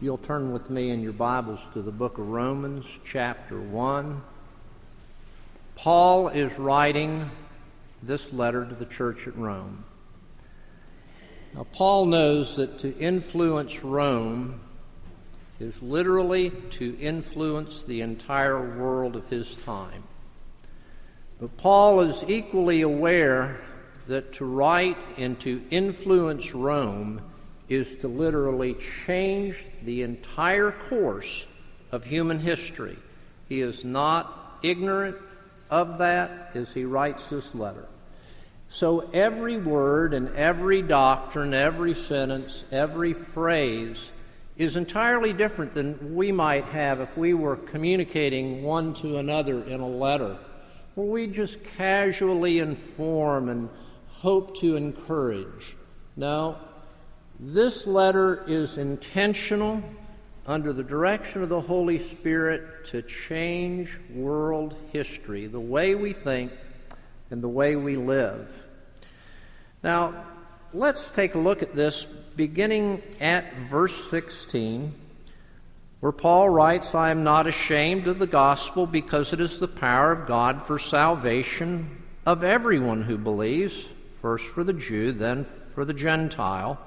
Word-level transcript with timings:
you'll 0.00 0.16
turn 0.16 0.52
with 0.52 0.70
me 0.70 0.90
in 0.90 1.02
your 1.02 1.12
Bibles 1.12 1.58
to 1.72 1.82
the 1.82 1.90
book 1.90 2.18
of 2.18 2.28
Romans, 2.28 2.84
chapter 3.04 3.60
1. 3.60 4.22
Paul 5.74 6.28
is 6.28 6.56
writing 6.56 7.28
this 8.00 8.32
letter 8.32 8.64
to 8.64 8.76
the 8.76 8.84
church 8.84 9.26
at 9.26 9.36
Rome. 9.36 9.84
Now, 11.52 11.66
Paul 11.72 12.06
knows 12.06 12.54
that 12.56 12.78
to 12.80 12.96
influence 12.96 13.82
Rome 13.82 14.60
is 15.58 15.82
literally 15.82 16.50
to 16.70 16.96
influence 17.00 17.82
the 17.82 18.00
entire 18.00 18.78
world 18.78 19.16
of 19.16 19.28
his 19.28 19.56
time. 19.56 20.04
But 21.40 21.56
Paul 21.56 22.02
is 22.02 22.24
equally 22.28 22.82
aware 22.82 23.60
that 24.06 24.32
to 24.34 24.44
write 24.44 24.98
and 25.16 25.40
to 25.40 25.60
influence 25.70 26.54
Rome 26.54 27.20
is 27.68 27.96
to 27.96 28.08
literally 28.08 28.74
change 28.74 29.66
the 29.82 30.02
entire 30.02 30.72
course 30.72 31.46
of 31.92 32.04
human 32.04 32.38
history. 32.40 32.96
He 33.48 33.60
is 33.60 33.84
not 33.84 34.58
ignorant 34.62 35.16
of 35.70 35.98
that 35.98 36.52
as 36.54 36.72
he 36.72 36.84
writes 36.84 37.28
this 37.28 37.54
letter. 37.54 37.86
So 38.70 39.08
every 39.12 39.56
word 39.56 40.12
and 40.12 40.34
every 40.36 40.82
doctrine, 40.82 41.54
every 41.54 41.94
sentence, 41.94 42.64
every 42.70 43.14
phrase 43.14 44.10
is 44.56 44.76
entirely 44.76 45.32
different 45.32 45.72
than 45.72 46.14
we 46.14 46.32
might 46.32 46.64
have 46.66 47.00
if 47.00 47.16
we 47.16 47.32
were 47.32 47.56
communicating 47.56 48.62
one 48.62 48.92
to 48.92 49.16
another 49.16 49.62
in 49.64 49.80
a 49.80 49.88
letter, 49.88 50.36
where 50.94 51.06
we 51.06 51.26
just 51.28 51.62
casually 51.76 52.58
inform 52.58 53.48
and 53.48 53.70
hope 54.08 54.58
to 54.58 54.76
encourage. 54.76 55.76
No, 56.16 56.58
this 57.40 57.86
letter 57.86 58.44
is 58.46 58.78
intentional 58.78 59.82
under 60.46 60.72
the 60.72 60.82
direction 60.82 61.42
of 61.42 61.48
the 61.48 61.60
Holy 61.60 61.98
Spirit 61.98 62.86
to 62.86 63.02
change 63.02 63.96
world 64.12 64.74
history, 64.92 65.46
the 65.46 65.60
way 65.60 65.94
we 65.94 66.12
think 66.12 66.50
and 67.30 67.42
the 67.42 67.48
way 67.48 67.76
we 67.76 67.96
live. 67.96 68.50
Now, 69.82 70.24
let's 70.72 71.10
take 71.10 71.34
a 71.34 71.38
look 71.38 71.62
at 71.62 71.76
this 71.76 72.06
beginning 72.34 73.02
at 73.20 73.54
verse 73.70 74.10
16, 74.10 74.94
where 76.00 76.12
Paul 76.12 76.48
writes, 76.48 76.94
I 76.94 77.10
am 77.10 77.22
not 77.22 77.46
ashamed 77.46 78.08
of 78.08 78.18
the 78.18 78.26
gospel 78.26 78.86
because 78.86 79.32
it 79.32 79.40
is 79.40 79.60
the 79.60 79.68
power 79.68 80.12
of 80.12 80.26
God 80.26 80.62
for 80.62 80.78
salvation 80.78 82.02
of 82.26 82.42
everyone 82.42 83.02
who 83.02 83.18
believes, 83.18 83.84
first 84.22 84.46
for 84.46 84.64
the 84.64 84.72
Jew, 84.72 85.12
then 85.12 85.46
for 85.74 85.84
the 85.84 85.94
Gentile. 85.94 86.80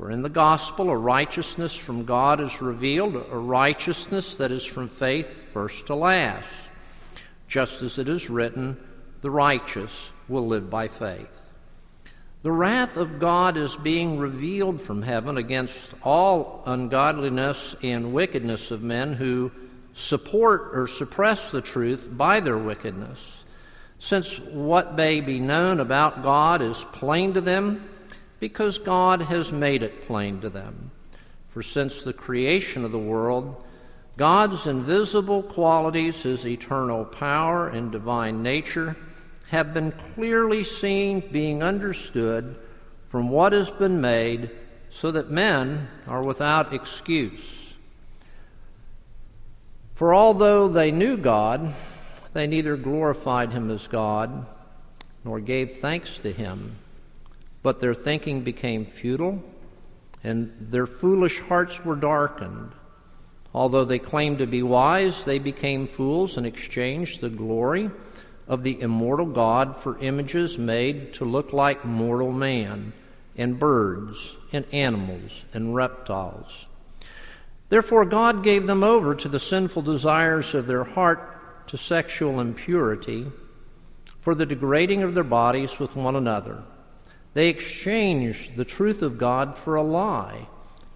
For 0.00 0.10
in 0.10 0.22
the 0.22 0.30
gospel, 0.30 0.88
a 0.88 0.96
righteousness 0.96 1.76
from 1.76 2.06
God 2.06 2.40
is 2.40 2.62
revealed, 2.62 3.16
a 3.16 3.36
righteousness 3.36 4.34
that 4.36 4.50
is 4.50 4.64
from 4.64 4.88
faith 4.88 5.36
first 5.52 5.88
to 5.88 5.94
last. 5.94 6.70
Just 7.48 7.82
as 7.82 7.98
it 7.98 8.08
is 8.08 8.30
written, 8.30 8.78
the 9.20 9.30
righteous 9.30 9.92
will 10.26 10.46
live 10.46 10.70
by 10.70 10.88
faith. 10.88 11.42
The 12.42 12.50
wrath 12.50 12.96
of 12.96 13.18
God 13.18 13.58
is 13.58 13.76
being 13.76 14.18
revealed 14.18 14.80
from 14.80 15.02
heaven 15.02 15.36
against 15.36 15.92
all 16.02 16.62
ungodliness 16.64 17.76
and 17.82 18.14
wickedness 18.14 18.70
of 18.70 18.82
men 18.82 19.12
who 19.12 19.52
support 19.92 20.70
or 20.72 20.86
suppress 20.86 21.50
the 21.50 21.60
truth 21.60 22.08
by 22.10 22.40
their 22.40 22.56
wickedness. 22.56 23.44
Since 23.98 24.38
what 24.38 24.94
may 24.94 25.20
be 25.20 25.40
known 25.40 25.78
about 25.78 26.22
God 26.22 26.62
is 26.62 26.86
plain 26.90 27.34
to 27.34 27.42
them, 27.42 27.89
because 28.40 28.78
God 28.78 29.20
has 29.22 29.52
made 29.52 29.82
it 29.82 30.06
plain 30.06 30.40
to 30.40 30.48
them. 30.48 30.90
For 31.48 31.62
since 31.62 32.02
the 32.02 32.12
creation 32.12 32.84
of 32.84 32.90
the 32.90 32.98
world, 32.98 33.62
God's 34.16 34.66
invisible 34.66 35.42
qualities, 35.42 36.22
his 36.22 36.46
eternal 36.46 37.04
power 37.04 37.68
and 37.68 37.92
divine 37.92 38.42
nature, 38.42 38.96
have 39.50 39.74
been 39.74 39.92
clearly 40.14 40.64
seen, 40.64 41.20
being 41.20 41.62
understood 41.62 42.56
from 43.06 43.28
what 43.28 43.52
has 43.52 43.70
been 43.70 44.00
made, 44.00 44.50
so 44.90 45.10
that 45.10 45.30
men 45.30 45.88
are 46.06 46.22
without 46.22 46.72
excuse. 46.72 47.74
For 49.94 50.14
although 50.14 50.68
they 50.68 50.90
knew 50.90 51.16
God, 51.16 51.74
they 52.32 52.46
neither 52.46 52.76
glorified 52.76 53.52
him 53.52 53.70
as 53.70 53.86
God 53.86 54.46
nor 55.24 55.40
gave 55.40 55.78
thanks 55.78 56.16
to 56.18 56.32
him 56.32 56.76
but 57.62 57.80
their 57.80 57.94
thinking 57.94 58.42
became 58.42 58.86
futile, 58.86 59.42
and 60.22 60.54
their 60.70 60.86
foolish 60.86 61.40
hearts 61.40 61.84
were 61.84 61.96
darkened. 61.96 62.72
Although 63.52 63.84
they 63.84 63.98
claimed 63.98 64.38
to 64.38 64.46
be 64.46 64.62
wise, 64.62 65.24
they 65.24 65.38
became 65.38 65.86
fools 65.86 66.36
and 66.36 66.46
exchanged 66.46 67.20
the 67.20 67.28
glory 67.30 67.90
of 68.46 68.62
the 68.62 68.80
immortal 68.80 69.26
God 69.26 69.76
for 69.76 69.98
images 69.98 70.58
made 70.58 71.14
to 71.14 71.24
look 71.24 71.52
like 71.52 71.84
mortal 71.84 72.32
man, 72.32 72.92
and 73.36 73.58
birds, 73.58 74.34
and 74.52 74.64
animals, 74.72 75.44
and 75.54 75.74
reptiles. 75.74 76.66
Therefore, 77.68 78.04
God 78.04 78.42
gave 78.42 78.66
them 78.66 78.82
over 78.82 79.14
to 79.14 79.28
the 79.28 79.38
sinful 79.38 79.82
desires 79.82 80.54
of 80.54 80.66
their 80.66 80.84
heart 80.84 81.68
to 81.68 81.78
sexual 81.78 82.40
impurity, 82.40 83.26
for 84.20 84.34
the 84.34 84.46
degrading 84.46 85.02
of 85.02 85.14
their 85.14 85.24
bodies 85.24 85.78
with 85.78 85.94
one 85.94 86.16
another. 86.16 86.62
They 87.32 87.48
exchanged 87.48 88.56
the 88.56 88.64
truth 88.64 89.02
of 89.02 89.18
God 89.18 89.56
for 89.56 89.76
a 89.76 89.82
lie 89.82 90.48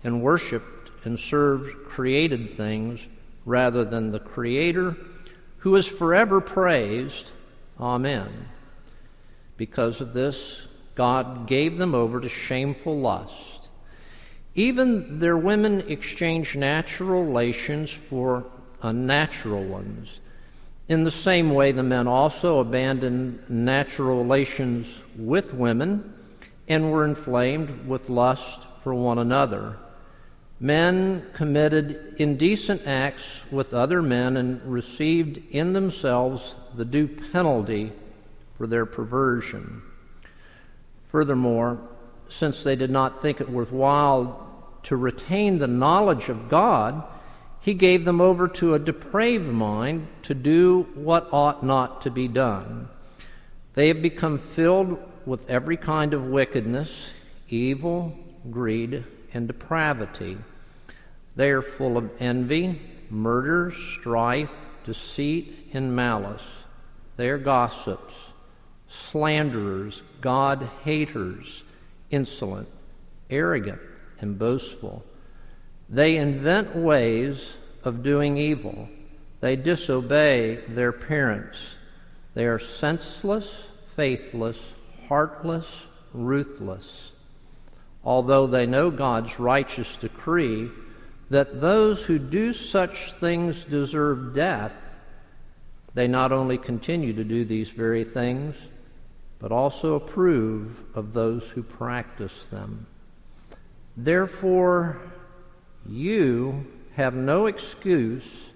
and 0.02 0.22
worshiped 0.22 0.90
and 1.04 1.18
served 1.18 1.84
created 1.86 2.56
things 2.56 3.00
rather 3.44 3.84
than 3.84 4.10
the 4.10 4.18
Creator 4.18 4.96
who 5.58 5.76
is 5.76 5.86
forever 5.86 6.40
praised. 6.40 7.30
Amen. 7.80 8.48
Because 9.56 10.00
of 10.00 10.12
this, 10.12 10.62
God 10.94 11.46
gave 11.46 11.78
them 11.78 11.94
over 11.94 12.20
to 12.20 12.28
shameful 12.28 12.98
lust. 12.98 13.68
Even 14.54 15.20
their 15.20 15.36
women 15.36 15.80
exchanged 15.88 16.56
natural 16.56 17.24
relations 17.24 17.90
for 17.90 18.44
unnatural 18.82 19.64
ones. 19.64 20.20
In 20.88 21.04
the 21.04 21.10
same 21.10 21.54
way, 21.54 21.72
the 21.72 21.82
men 21.82 22.06
also 22.06 22.60
abandoned 22.60 23.48
natural 23.48 24.18
relations 24.18 24.86
with 25.16 25.54
women 25.54 26.13
and 26.68 26.90
were 26.90 27.04
inflamed 27.04 27.86
with 27.86 28.08
lust 28.08 28.60
for 28.82 28.94
one 28.94 29.18
another. 29.18 29.76
Men 30.60 31.26
committed 31.34 32.14
indecent 32.18 32.82
acts 32.86 33.22
with 33.50 33.74
other 33.74 34.00
men 34.00 34.36
and 34.36 34.62
received 34.62 35.40
in 35.50 35.72
themselves 35.72 36.54
the 36.74 36.84
due 36.84 37.08
penalty 37.08 37.92
for 38.56 38.66
their 38.66 38.86
perversion. 38.86 39.82
Furthermore, 41.08 41.80
since 42.28 42.62
they 42.62 42.76
did 42.76 42.90
not 42.90 43.20
think 43.20 43.40
it 43.40 43.48
worthwhile 43.48 44.40
to 44.84 44.96
retain 44.96 45.58
the 45.58 45.66
knowledge 45.66 46.28
of 46.28 46.48
God, 46.48 47.02
he 47.60 47.74
gave 47.74 48.04
them 48.04 48.20
over 48.20 48.46
to 48.48 48.74
a 48.74 48.78
depraved 48.78 49.46
mind 49.46 50.06
to 50.22 50.34
do 50.34 50.86
what 50.94 51.28
ought 51.32 51.64
not 51.64 52.02
to 52.02 52.10
be 52.10 52.28
done. 52.28 52.88
They 53.74 53.88
have 53.88 54.02
become 54.02 54.38
filled 54.38 54.98
with 55.26 55.48
every 55.48 55.76
kind 55.76 56.14
of 56.14 56.26
wickedness, 56.26 56.90
evil, 57.48 58.16
greed, 58.50 59.04
and 59.32 59.46
depravity. 59.46 60.38
They 61.36 61.50
are 61.50 61.62
full 61.62 61.96
of 61.96 62.10
envy, 62.20 62.80
murder, 63.10 63.72
strife, 63.72 64.50
deceit, 64.84 65.70
and 65.72 65.94
malice. 65.94 66.42
They 67.16 67.28
are 67.28 67.38
gossips, 67.38 68.14
slanderers, 68.88 70.02
God 70.20 70.68
haters, 70.84 71.62
insolent, 72.10 72.68
arrogant, 73.30 73.80
and 74.20 74.38
boastful. 74.38 75.04
They 75.88 76.16
invent 76.16 76.76
ways 76.76 77.54
of 77.82 78.02
doing 78.02 78.36
evil. 78.36 78.88
They 79.40 79.56
disobey 79.56 80.64
their 80.68 80.92
parents. 80.92 81.58
They 82.34 82.46
are 82.46 82.58
senseless, 82.58 83.66
faithless, 83.94 84.58
heartless, 85.08 85.66
ruthless, 86.12 87.10
although 88.04 88.46
they 88.46 88.66
know 88.66 88.90
God's 88.90 89.38
righteous 89.38 89.96
decree 90.00 90.70
that 91.30 91.60
those 91.60 92.04
who 92.04 92.18
do 92.18 92.52
such 92.52 93.12
things 93.12 93.64
deserve 93.64 94.34
death, 94.34 94.78
they 95.94 96.06
not 96.06 96.32
only 96.32 96.58
continue 96.58 97.12
to 97.12 97.24
do 97.24 97.44
these 97.44 97.70
very 97.70 98.04
things, 98.04 98.68
but 99.38 99.52
also 99.52 99.94
approve 99.94 100.84
of 100.94 101.12
those 101.12 101.48
who 101.50 101.62
practice 101.62 102.46
them. 102.46 102.86
Therefore, 103.96 105.00
you 105.86 106.66
have 106.94 107.14
no 107.14 107.46
excuse, 107.46 108.52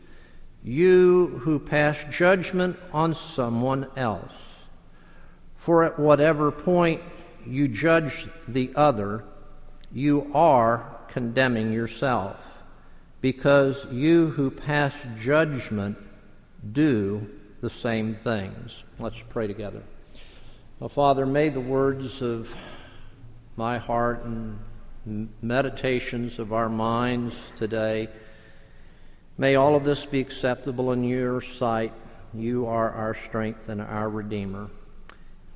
you 0.64 1.40
who 1.42 1.58
pass 1.58 1.98
judgment 2.10 2.76
on 2.92 3.14
someone 3.14 3.86
else. 3.96 4.32
For 5.58 5.84
at 5.84 5.98
whatever 5.98 6.50
point 6.50 7.02
you 7.44 7.68
judge 7.68 8.26
the 8.46 8.70
other, 8.74 9.24
you 9.92 10.30
are 10.32 10.96
condemning 11.08 11.72
yourself, 11.72 12.42
because 13.20 13.86
you 13.90 14.28
who 14.28 14.50
pass 14.50 15.04
judgment 15.18 15.98
do 16.72 17.28
the 17.60 17.68
same 17.68 18.14
things. 18.14 18.72
Let's 18.98 19.22
pray 19.28 19.46
together. 19.46 19.82
Well, 20.78 20.88
Father, 20.88 21.26
may 21.26 21.48
the 21.48 21.60
words 21.60 22.22
of 22.22 22.54
my 23.56 23.78
heart 23.78 24.24
and 24.24 24.58
meditations 25.42 26.38
of 26.38 26.52
our 26.52 26.68
minds 26.68 27.34
today, 27.58 28.08
may 29.36 29.56
all 29.56 29.74
of 29.74 29.84
this 29.84 30.06
be 30.06 30.20
acceptable 30.20 30.92
in 30.92 31.02
your 31.02 31.40
sight. 31.40 31.92
You 32.32 32.66
are 32.66 32.90
our 32.90 33.14
strength 33.14 33.68
and 33.68 33.80
our 33.80 34.08
Redeemer. 34.08 34.70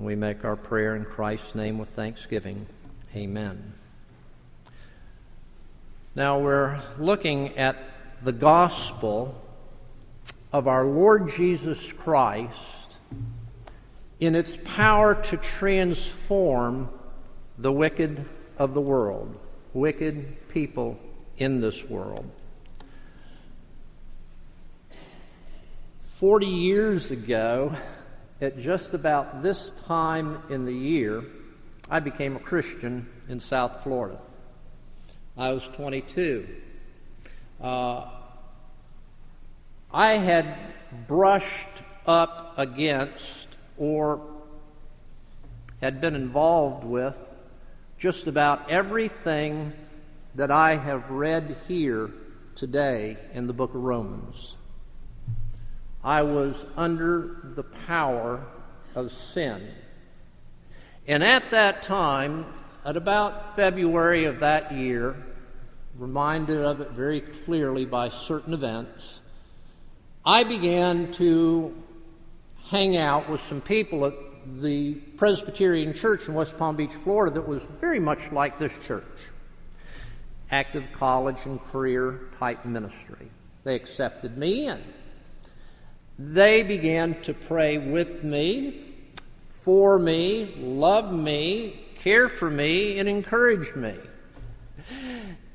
We 0.03 0.17
make 0.17 0.45
our 0.45 0.57
prayer 0.57 0.97
in 0.97 1.05
Christ's 1.05 1.55
name 1.55 1.79
with 1.79 1.91
thanksgiving. 1.91 2.67
Amen. 3.15 3.75
Now 6.17 6.41
we're 6.41 6.83
looking 6.99 7.57
at 7.57 7.77
the 8.21 8.33
gospel 8.33 9.41
of 10.53 10.67
our 10.67 10.85
Lord 10.85 11.29
Jesus 11.29 11.93
Christ 11.93 12.59
in 14.19 14.35
its 14.35 14.59
power 14.65 15.15
to 15.23 15.37
transform 15.37 16.91
the 17.57 17.71
wicked 17.71 18.25
of 18.59 18.75
the 18.75 18.81
world, 18.81 19.39
wicked 19.73 20.49
people 20.49 20.99
in 21.39 21.61
this 21.61 21.85
world. 21.85 22.29
Forty 26.17 26.47
years 26.47 27.13
ago, 27.13 27.77
at 28.43 28.59
just 28.59 28.93
about 28.93 29.41
this 29.41 29.71
time 29.87 30.43
in 30.51 30.65
the 30.65 30.75
year, 30.75 31.25
I 31.89 32.01
became 32.01 32.35
a 32.35 32.41
Christian 32.41 33.09
in 33.29 33.39
South 33.39 33.85
Florida. 33.85 34.19
I 35.37 35.53
was 35.53 35.69
22. 35.69 36.49
Uh, 37.61 38.11
I 39.93 40.15
had 40.15 40.57
brushed 41.07 41.69
up 42.05 42.55
against 42.57 43.47
or 43.79 44.21
had 45.81 46.01
been 46.01 46.17
involved 46.17 46.85
with 46.85 47.17
just 47.97 48.27
about 48.27 48.69
everything 48.69 49.73
that 50.35 50.51
I 50.51 50.75
have 50.75 51.11
read 51.11 51.57
here 51.69 52.11
today 52.57 53.17
in 53.35 53.47
the 53.47 53.53
book 53.53 53.71
of 53.75 53.83
Romans. 53.83 54.59
I 56.05 56.23
was 56.23 56.67
under 56.77 57.37
the 57.55 57.63
power 57.63 58.45
of 58.95 59.13
sin. 59.13 59.69
And 61.07 61.23
at 61.23 61.51
that 61.51 61.83
time, 61.83 62.47
at 62.85 62.97
about 62.97 63.55
February 63.55 64.25
of 64.25 64.41
that 64.41 64.73
year, 64.73 65.17
reminded 65.97 66.61
of 66.61 66.81
it 66.81 66.91
very 66.91 67.21
clearly 67.21 67.85
by 67.85 68.09
certain 68.09 68.55
events, 68.55 69.21
I 70.25 70.45
began 70.45 71.13
to 71.13 71.75
hang 72.67 72.97
out 72.97 73.29
with 73.29 73.41
some 73.41 73.61
people 73.61 74.07
at 74.07 74.15
the 74.61 74.95
Presbyterian 74.95 75.93
Church 75.93 76.29
in 76.29 76.35
West 76.35 76.57
Palm 76.57 76.77
Beach, 76.77 76.95
Florida, 76.95 77.35
that 77.35 77.47
was 77.47 77.65
very 77.65 78.01
much 78.01 78.33
like 78.33 78.59
this 78.59 78.79
church 78.79 79.05
active 80.51 80.93
college 80.93 81.47
and 81.47 81.59
career 81.67 82.29
type 82.39 82.65
ministry. 82.67 83.31
They 83.65 83.75
accepted 83.75 84.37
me 84.37 84.67
and 84.67 84.83
they 86.31 86.63
began 86.63 87.21
to 87.23 87.35
pray 87.35 87.79
with 87.79 88.23
me, 88.23 88.95
for 89.49 89.99
me, 89.99 90.55
love 90.59 91.13
me, 91.13 91.81
care 91.97 92.29
for 92.29 92.51
me, 92.51 92.99
and 92.99 93.09
encourage 93.09 93.75
me. 93.75 93.95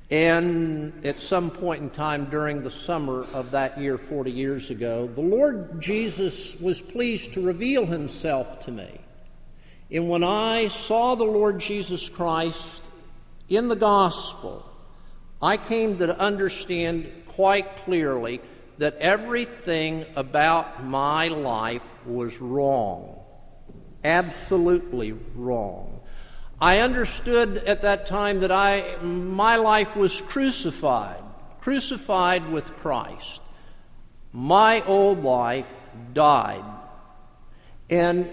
And 0.09 1.05
at 1.05 1.19
some 1.19 1.51
point 1.51 1.83
in 1.83 1.89
time 1.89 2.25
during 2.25 2.63
the 2.63 2.71
summer 2.71 3.25
of 3.33 3.51
that 3.51 3.77
year, 3.77 3.97
40 3.97 4.31
years 4.31 4.69
ago, 4.69 5.07
the 5.07 5.21
Lord 5.21 5.81
Jesus 5.81 6.55
was 6.59 6.81
pleased 6.81 7.33
to 7.33 7.41
reveal 7.41 7.85
himself 7.85 8.61
to 8.65 8.71
me. 8.71 9.01
And 9.91 10.09
when 10.09 10.23
I 10.23 10.69
saw 10.69 11.15
the 11.15 11.25
Lord 11.25 11.59
Jesus 11.59 12.07
Christ 12.07 12.83
in 13.49 13.67
the 13.67 13.75
gospel, 13.75 14.65
I 15.41 15.57
came 15.57 15.97
to 15.97 16.17
understand 16.19 17.09
quite 17.27 17.77
clearly 17.77 18.41
that 18.77 18.97
everything 18.97 20.05
about 20.15 20.83
my 20.83 21.29
life 21.29 21.83
was 22.05 22.39
wrong. 22.39 23.19
Absolutely 24.03 25.13
wrong. 25.35 25.99
I 26.59 26.79
understood 26.79 27.57
at 27.57 27.83
that 27.83 28.07
time 28.07 28.39
that 28.39 28.51
I, 28.51 28.97
my 29.01 29.57
life 29.57 29.95
was 29.95 30.21
crucified, 30.21 31.21
crucified 31.61 32.49
with 32.49 32.65
Christ. 32.77 33.41
My 34.31 34.81
old 34.85 35.23
life 35.23 35.67
died. 36.13 36.63
And 37.89 38.27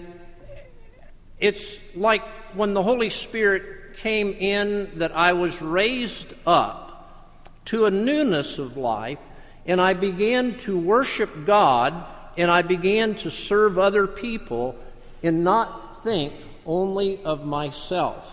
it's 1.39 1.77
like 1.95 2.23
when 2.55 2.73
the 2.73 2.81
Holy 2.81 3.09
Spirit 3.09 3.95
came 3.97 4.31
in 4.31 4.99
that 4.99 5.15
I 5.15 5.33
was 5.33 5.61
raised 5.61 6.33
up 6.45 7.35
to 7.65 7.85
a 7.85 7.91
newness 7.91 8.57
of 8.57 8.77
life, 8.77 9.19
and 9.65 9.81
I 9.81 9.93
began 9.93 10.57
to 10.59 10.77
worship 10.77 11.45
God, 11.45 11.93
and 12.37 12.51
I 12.51 12.61
began 12.61 13.15
to 13.15 13.31
serve 13.31 13.77
other 13.77 14.07
people 14.07 14.77
and 15.23 15.43
not 15.43 16.03
think 16.03 16.33
only 16.65 17.23
of 17.23 17.45
myself. 17.45 18.23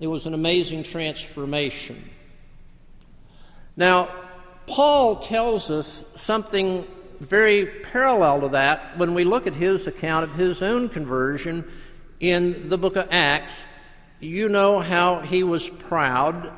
It 0.00 0.06
was 0.06 0.26
an 0.26 0.34
amazing 0.34 0.82
transformation. 0.82 2.10
Now, 3.76 4.10
Paul 4.66 5.16
tells 5.16 5.70
us 5.70 6.04
something 6.14 6.84
very 7.20 7.66
parallel 7.66 8.40
to 8.40 8.48
that 8.48 8.98
when 8.98 9.14
we 9.14 9.24
look 9.24 9.46
at 9.46 9.54
his 9.54 9.86
account 9.86 10.24
of 10.24 10.34
his 10.34 10.60
own 10.60 10.88
conversion 10.88 11.64
in 12.18 12.68
the 12.68 12.76
book 12.76 12.96
of 12.96 13.08
Acts. 13.10 13.54
You 14.20 14.48
know 14.48 14.80
how 14.80 15.20
he 15.20 15.42
was 15.42 15.68
proud. 15.68 16.52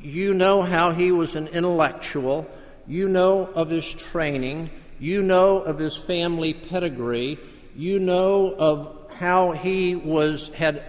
You 0.00 0.34
know 0.34 0.62
how 0.62 0.92
he 0.92 1.12
was 1.12 1.36
an 1.36 1.48
intellectual. 1.48 2.48
You 2.92 3.08
know 3.08 3.46
of 3.54 3.70
his 3.70 3.90
training. 3.90 4.68
You 4.98 5.22
know 5.22 5.62
of 5.62 5.78
his 5.78 5.96
family 5.96 6.52
pedigree. 6.52 7.38
You 7.74 7.98
know 7.98 8.52
of 8.52 9.14
how 9.14 9.52
he 9.52 9.94
was 9.94 10.48
had 10.48 10.82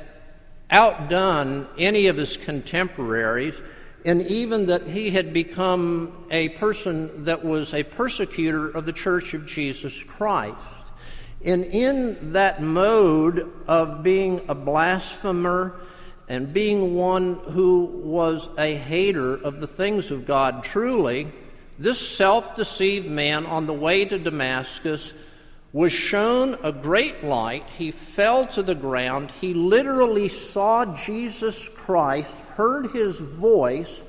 outdone 0.70 1.66
any 1.80 2.08
of 2.08 2.18
his 2.18 2.36
contemporaries, 2.36 3.62
and 4.04 4.22
even 4.24 4.66
that 4.66 4.86
he 4.86 5.12
had 5.12 5.32
become 5.32 6.26
a 6.30 6.50
person 6.50 7.24
that 7.24 7.46
was 7.46 7.74
a 7.74 7.84
persecutor 7.84 8.68
of 8.68 8.86
the 8.86 8.92
Church 8.92 9.34
of 9.34 9.46
Jesus 9.46 10.04
Christ. 10.04 10.84
And 11.46 11.64
in 11.64 12.34
that 12.34 12.62
mode 12.62 13.50
of 13.66 14.04
being 14.04 14.42
a 14.50 14.56
blasphemer 14.56 15.80
and 16.28 16.52
being 16.52 16.96
one 16.96 17.36
who 17.36 17.86
was 17.86 18.50
a 18.58 18.76
hater 18.76 19.36
of 19.36 19.62
the 19.62 19.68
things 19.68 20.12
of 20.12 20.26
God 20.26 20.66
truly, 20.66 21.32
this 21.84 22.00
self 22.00 22.56
deceived 22.56 23.08
man 23.08 23.46
on 23.46 23.66
the 23.66 23.74
way 23.74 24.06
to 24.06 24.18
Damascus 24.18 25.12
was 25.74 25.92
shown 25.92 26.56
a 26.64 26.72
great 26.72 27.26
light. 27.26 27.66
He 27.78 27.92
fell 27.92 28.48
to 28.48 28.64
the 28.64 28.76
ground. 28.76 29.32
He 29.42 29.54
literally 29.54 30.30
saw 30.30 30.86
Jesus 30.96 31.68
Christ, 31.68 32.40
heard 32.56 32.92
his 32.92 33.20
voice, 33.20 34.02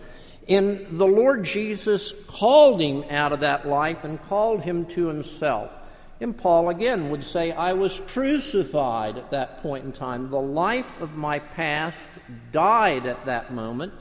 and 0.49 1.01
the 1.01 1.07
Lord 1.07 1.45
Jesus 1.45 2.13
called 2.29 2.81
him 2.81 3.03
out 3.11 3.33
of 3.33 3.41
that 3.41 3.67
life 3.67 4.05
and 4.05 4.21
called 4.21 4.63
him 4.63 4.87
to 4.87 5.07
himself. 5.09 5.73
And 6.21 6.37
Paul 6.37 6.69
again 6.69 7.11
would 7.11 7.25
say, 7.25 7.51
I 7.51 7.73
was 7.73 8.01
crucified 8.07 9.19
at 9.19 9.33
that 9.33 9.63
point 9.63 9.85
in 9.85 9.93
time. 9.93 10.31
The 10.31 10.41
life 10.41 10.87
of 11.01 11.17
my 11.17 11.41
past 11.41 12.09
died 12.53 13.07
at 13.07 13.27
that 13.27 13.53
moment. 13.53 13.95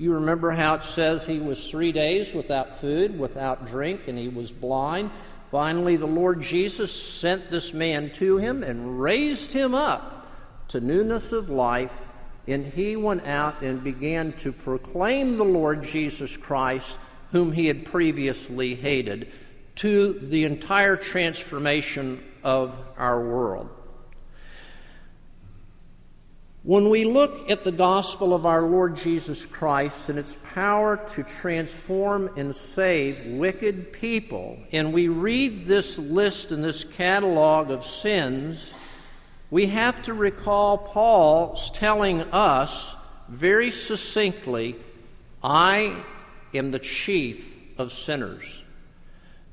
You 0.00 0.14
remember 0.14 0.50
how 0.52 0.76
it 0.76 0.84
says 0.84 1.26
he 1.26 1.40
was 1.40 1.70
three 1.70 1.92
days 1.92 2.32
without 2.32 2.80
food, 2.80 3.18
without 3.18 3.66
drink, 3.66 4.08
and 4.08 4.18
he 4.18 4.28
was 4.28 4.50
blind. 4.50 5.10
Finally, 5.50 5.98
the 5.98 6.06
Lord 6.06 6.40
Jesus 6.40 6.90
sent 6.90 7.50
this 7.50 7.74
man 7.74 8.10
to 8.14 8.38
him 8.38 8.62
and 8.62 8.98
raised 8.98 9.52
him 9.52 9.74
up 9.74 10.26
to 10.68 10.80
newness 10.80 11.32
of 11.32 11.50
life, 11.50 12.06
and 12.46 12.64
he 12.64 12.96
went 12.96 13.26
out 13.26 13.60
and 13.60 13.84
began 13.84 14.32
to 14.38 14.52
proclaim 14.52 15.36
the 15.36 15.44
Lord 15.44 15.84
Jesus 15.84 16.34
Christ, 16.34 16.96
whom 17.32 17.52
he 17.52 17.66
had 17.66 17.84
previously 17.84 18.74
hated, 18.76 19.30
to 19.74 20.14
the 20.14 20.44
entire 20.44 20.96
transformation 20.96 22.24
of 22.42 22.74
our 22.96 23.22
world. 23.22 23.68
When 26.62 26.90
we 26.90 27.04
look 27.04 27.50
at 27.50 27.64
the 27.64 27.72
gospel 27.72 28.34
of 28.34 28.44
our 28.44 28.60
Lord 28.60 28.94
Jesus 28.94 29.46
Christ 29.46 30.10
and 30.10 30.18
its 30.18 30.36
power 30.52 30.98
to 31.08 31.22
transform 31.22 32.30
and 32.36 32.54
save 32.54 33.24
wicked 33.24 33.94
people, 33.94 34.58
and 34.70 34.92
we 34.92 35.08
read 35.08 35.66
this 35.66 35.96
list 35.96 36.52
and 36.52 36.62
this 36.62 36.84
catalog 36.84 37.70
of 37.70 37.86
sins, 37.86 38.74
we 39.50 39.68
have 39.68 40.02
to 40.02 40.12
recall 40.12 40.76
Paul's 40.76 41.70
telling 41.70 42.20
us 42.24 42.94
very 43.30 43.70
succinctly 43.70 44.76
I 45.42 45.96
am 46.52 46.72
the 46.72 46.78
chief 46.78 47.56
of 47.78 47.90
sinners. 47.90 48.44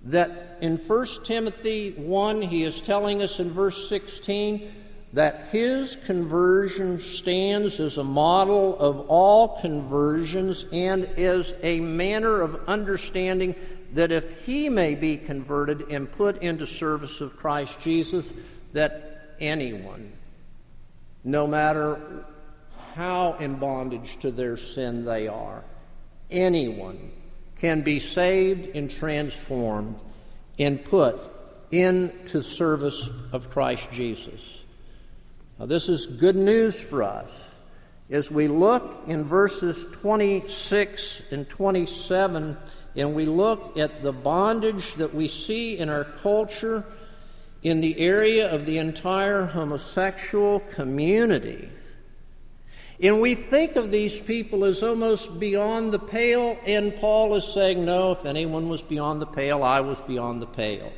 That 0.04 0.58
in 0.60 0.76
1 0.76 1.08
Timothy 1.24 1.92
1, 1.92 2.42
he 2.42 2.64
is 2.64 2.82
telling 2.82 3.22
us 3.22 3.40
in 3.40 3.50
verse 3.50 3.88
16 3.88 4.70
that 5.18 5.48
his 5.48 5.96
conversion 6.06 7.00
stands 7.00 7.80
as 7.80 7.98
a 7.98 8.04
model 8.04 8.78
of 8.78 9.00
all 9.10 9.60
conversions 9.60 10.64
and 10.72 11.10
is 11.18 11.56
a 11.64 11.80
manner 11.80 12.40
of 12.40 12.56
understanding 12.68 13.56
that 13.94 14.12
if 14.12 14.46
he 14.46 14.70
may 14.70 14.94
be 14.94 15.18
converted 15.18 15.82
and 15.90 16.12
put 16.12 16.40
into 16.44 16.68
service 16.68 17.20
of 17.20 17.36
Christ 17.36 17.80
Jesus, 17.80 18.32
that 18.74 19.34
anyone, 19.40 20.14
no 21.24 21.48
matter 21.48 22.00
how 22.94 23.38
in 23.40 23.56
bondage 23.56 24.20
to 24.20 24.30
their 24.30 24.56
sin 24.56 25.04
they 25.04 25.28
are, 25.28 25.64
anyone 26.30 27.12
can 27.56 27.82
be 27.82 28.00
saved 28.00 28.76
and 28.76 28.88
transformed 28.88 30.00
and 30.60 30.86
put 30.86 31.20
into 31.72 32.44
service 32.44 33.10
of 33.32 33.50
Christ 33.50 33.90
Jesus. 33.90 34.57
Now, 35.60 35.66
this 35.66 35.90
is 35.90 36.06
good 36.06 36.36
news 36.36 36.80
for 36.80 37.02
us. 37.02 37.56
As 38.10 38.30
we 38.30 38.48
look 38.48 39.04
in 39.08 39.24
verses 39.24 39.86
26 39.92 41.24
and 41.32 41.50
27, 41.50 42.58
and 42.96 43.16
we 43.16 43.26
look 43.26 43.78
at 43.78 44.04
the 44.04 44.14
bondage 44.14 44.94
that 44.96 45.14
we 45.14 45.28
see 45.28 45.78
in 45.78 45.90
our 45.90 46.04
culture 46.04 46.86
in 47.64 47.82
the 47.82 48.00
area 48.00 48.54
of 48.54 48.66
the 48.66 48.78
entire 48.78 49.46
homosexual 49.46 50.60
community, 50.60 51.70
and 53.00 53.22
we 53.22 53.36
think 53.36 53.76
of 53.76 53.92
these 53.92 54.20
people 54.20 54.64
as 54.64 54.82
almost 54.82 55.40
beyond 55.40 55.92
the 55.92 56.00
pale, 56.00 56.58
and 56.66 56.96
Paul 56.96 57.36
is 57.36 57.46
saying, 57.46 57.84
No, 57.84 58.12
if 58.12 58.26
anyone 58.26 58.70
was 58.70 58.82
beyond 58.82 59.22
the 59.22 59.28
pale, 59.28 59.64
I 59.64 59.82
was 59.82 60.02
beyond 60.02 60.42
the 60.42 60.48
pale. 60.48 60.92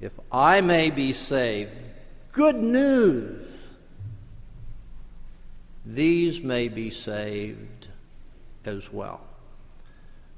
If 0.00 0.12
I 0.30 0.60
may 0.60 0.90
be 0.90 1.12
saved, 1.12 1.70
good 2.32 2.56
news. 2.56 3.74
These 5.84 6.40
may 6.40 6.68
be 6.68 6.90
saved 6.90 7.88
as 8.64 8.90
well. 8.92 9.20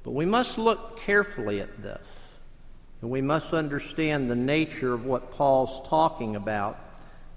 But 0.02 0.10
we 0.10 0.26
must 0.26 0.58
look 0.58 1.00
carefully 1.00 1.60
at 1.60 1.82
this, 1.82 2.38
and 3.00 3.10
we 3.10 3.22
must 3.22 3.54
understand 3.54 4.30
the 4.30 4.36
nature 4.36 4.92
of 4.92 5.06
what 5.06 5.30
Paul's 5.30 5.86
talking 5.88 6.36
about 6.36 6.78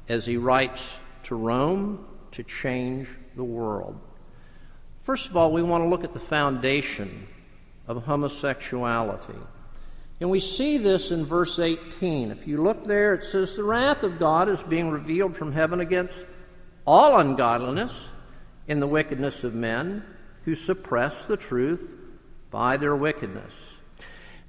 as 0.09 0.25
he 0.25 0.37
writes 0.37 0.99
to 1.23 1.35
Rome 1.35 2.05
to 2.31 2.43
change 2.43 3.09
the 3.35 3.43
world. 3.43 3.99
First 5.03 5.29
of 5.29 5.37
all, 5.37 5.53
we 5.53 5.61
want 5.61 5.83
to 5.83 5.87
look 5.87 6.03
at 6.03 6.13
the 6.13 6.19
foundation 6.19 7.27
of 7.87 8.03
homosexuality. 8.03 9.39
And 10.19 10.31
we 10.31 10.39
see 10.39 10.77
this 10.77 11.11
in 11.11 11.25
verse 11.25 11.59
18. 11.59 12.31
If 12.31 12.47
you 12.47 12.61
look 12.61 12.83
there, 12.83 13.13
it 13.13 13.23
says, 13.23 13.55
The 13.55 13.63
wrath 13.63 14.03
of 14.03 14.17
God 14.17 14.49
is 14.49 14.63
being 14.63 14.89
revealed 14.89 15.35
from 15.35 15.51
heaven 15.51 15.79
against 15.79 16.25
all 16.85 17.19
ungodliness 17.19 18.09
in 18.67 18.79
the 18.79 18.87
wickedness 18.87 19.43
of 19.43 19.53
men 19.53 20.03
who 20.45 20.55
suppress 20.55 21.25
the 21.25 21.37
truth 21.37 21.87
by 22.49 22.77
their 22.77 22.95
wickedness. 22.95 23.75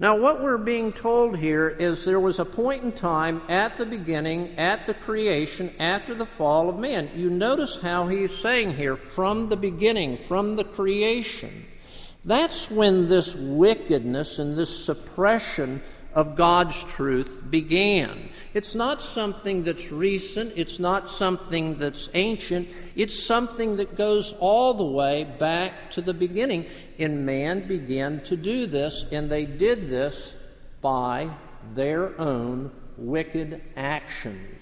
Now, 0.00 0.16
what 0.16 0.40
we're 0.40 0.58
being 0.58 0.92
told 0.92 1.36
here 1.36 1.68
is 1.68 2.04
there 2.04 2.20
was 2.20 2.38
a 2.38 2.44
point 2.44 2.84
in 2.84 2.92
time 2.92 3.42
at 3.48 3.78
the 3.78 3.86
beginning, 3.86 4.56
at 4.56 4.86
the 4.86 4.94
creation, 4.94 5.74
after 5.80 6.14
the 6.14 6.24
fall 6.24 6.70
of 6.70 6.78
man. 6.78 7.10
You 7.16 7.30
notice 7.30 7.80
how 7.82 8.06
he's 8.06 8.34
saying 8.34 8.76
here, 8.76 8.96
from 8.96 9.48
the 9.48 9.56
beginning, 9.56 10.16
from 10.16 10.54
the 10.54 10.62
creation. 10.62 11.66
That's 12.24 12.70
when 12.70 13.08
this 13.08 13.34
wickedness 13.34 14.38
and 14.38 14.56
this 14.56 14.84
suppression 14.84 15.82
of 16.14 16.34
God's 16.36 16.82
truth 16.84 17.42
began. 17.48 18.30
It's 18.54 18.74
not 18.74 19.02
something 19.02 19.62
that's 19.62 19.92
recent, 19.92 20.52
it's 20.56 20.78
not 20.78 21.10
something 21.10 21.76
that's 21.78 22.08
ancient, 22.14 22.68
it's 22.96 23.18
something 23.18 23.76
that 23.76 23.96
goes 23.96 24.34
all 24.40 24.74
the 24.74 24.84
way 24.84 25.24
back 25.24 25.90
to 25.92 26.02
the 26.02 26.14
beginning. 26.14 26.66
And 26.98 27.24
man 27.24 27.68
began 27.68 28.20
to 28.24 28.36
do 28.36 28.66
this, 28.66 29.04
and 29.12 29.30
they 29.30 29.46
did 29.46 29.88
this 29.88 30.34
by 30.80 31.30
their 31.74 32.18
own 32.20 32.72
wicked 32.96 33.62
actions. 33.76 34.60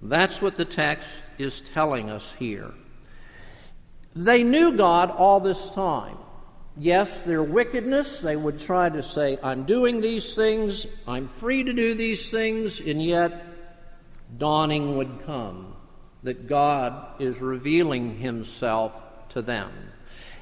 That's 0.00 0.40
what 0.40 0.56
the 0.56 0.64
text 0.64 1.22
is 1.38 1.60
telling 1.60 2.08
us 2.08 2.32
here. 2.38 2.72
They 4.14 4.42
knew 4.42 4.72
God 4.72 5.10
all 5.10 5.40
this 5.40 5.70
time. 5.70 6.16
Yes, 6.76 7.20
their 7.20 7.42
wickedness, 7.42 8.20
they 8.20 8.34
would 8.34 8.58
try 8.58 8.88
to 8.88 9.02
say, 9.02 9.38
I'm 9.42 9.64
doing 9.64 10.00
these 10.00 10.34
things, 10.34 10.86
I'm 11.06 11.28
free 11.28 11.62
to 11.62 11.72
do 11.72 11.94
these 11.94 12.30
things, 12.30 12.80
and 12.80 13.02
yet 13.02 13.46
dawning 14.38 14.96
would 14.96 15.22
come 15.24 15.76
that 16.24 16.48
God 16.48 17.20
is 17.20 17.40
revealing 17.40 18.18
himself 18.18 18.92
to 19.30 19.42
them. 19.42 19.70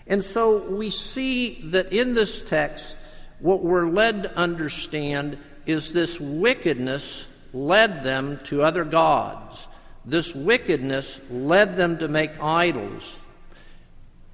And 0.06 0.24
so 0.24 0.68
we 0.68 0.90
see 0.90 1.60
that 1.70 1.92
in 1.92 2.14
this 2.14 2.40
text, 2.40 2.96
what 3.40 3.62
we're 3.62 3.88
led 3.88 4.22
to 4.22 4.36
understand 4.36 5.36
is 5.66 5.92
this 5.92 6.18
wickedness 6.18 7.26
led 7.52 8.04
them 8.04 8.40
to 8.44 8.62
other 8.62 8.84
gods. 8.84 9.68
This 10.04 10.34
wickedness 10.34 11.20
led 11.30 11.76
them 11.76 11.98
to 11.98 12.08
make 12.08 12.42
idols. 12.42 13.04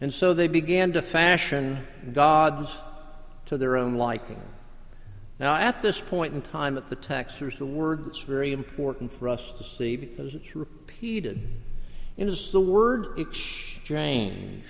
And 0.01 0.15
so 0.15 0.33
they 0.33 0.49
began 0.49 0.93
to 0.93 1.03
fashion 1.03 1.87
gods 2.13 2.79
to 3.47 3.59
their 3.59 3.77
own 3.77 3.97
liking. 3.97 4.41
Now, 5.41 5.55
at 5.55 5.83
this 5.83 6.01
point 6.01 6.35
in 6.35 6.43
time 6.43 6.77
at 6.77 6.89
the 6.89 6.97
text, 6.97 7.39
there's 7.39 7.61
a 7.61 7.67
word 7.67 8.05
that's 8.05 8.23
very 8.23 8.53
important 8.53 9.13
for 9.13 9.29
us 9.29 9.53
to 9.59 9.65
see 9.65 9.97
because 9.97 10.35
it's 10.35 10.57
repeated. 10.57 11.49
And 12.17 12.29
it's 12.29 12.51
the 12.51 12.61
word 12.61 13.19
exchange. 13.19 14.65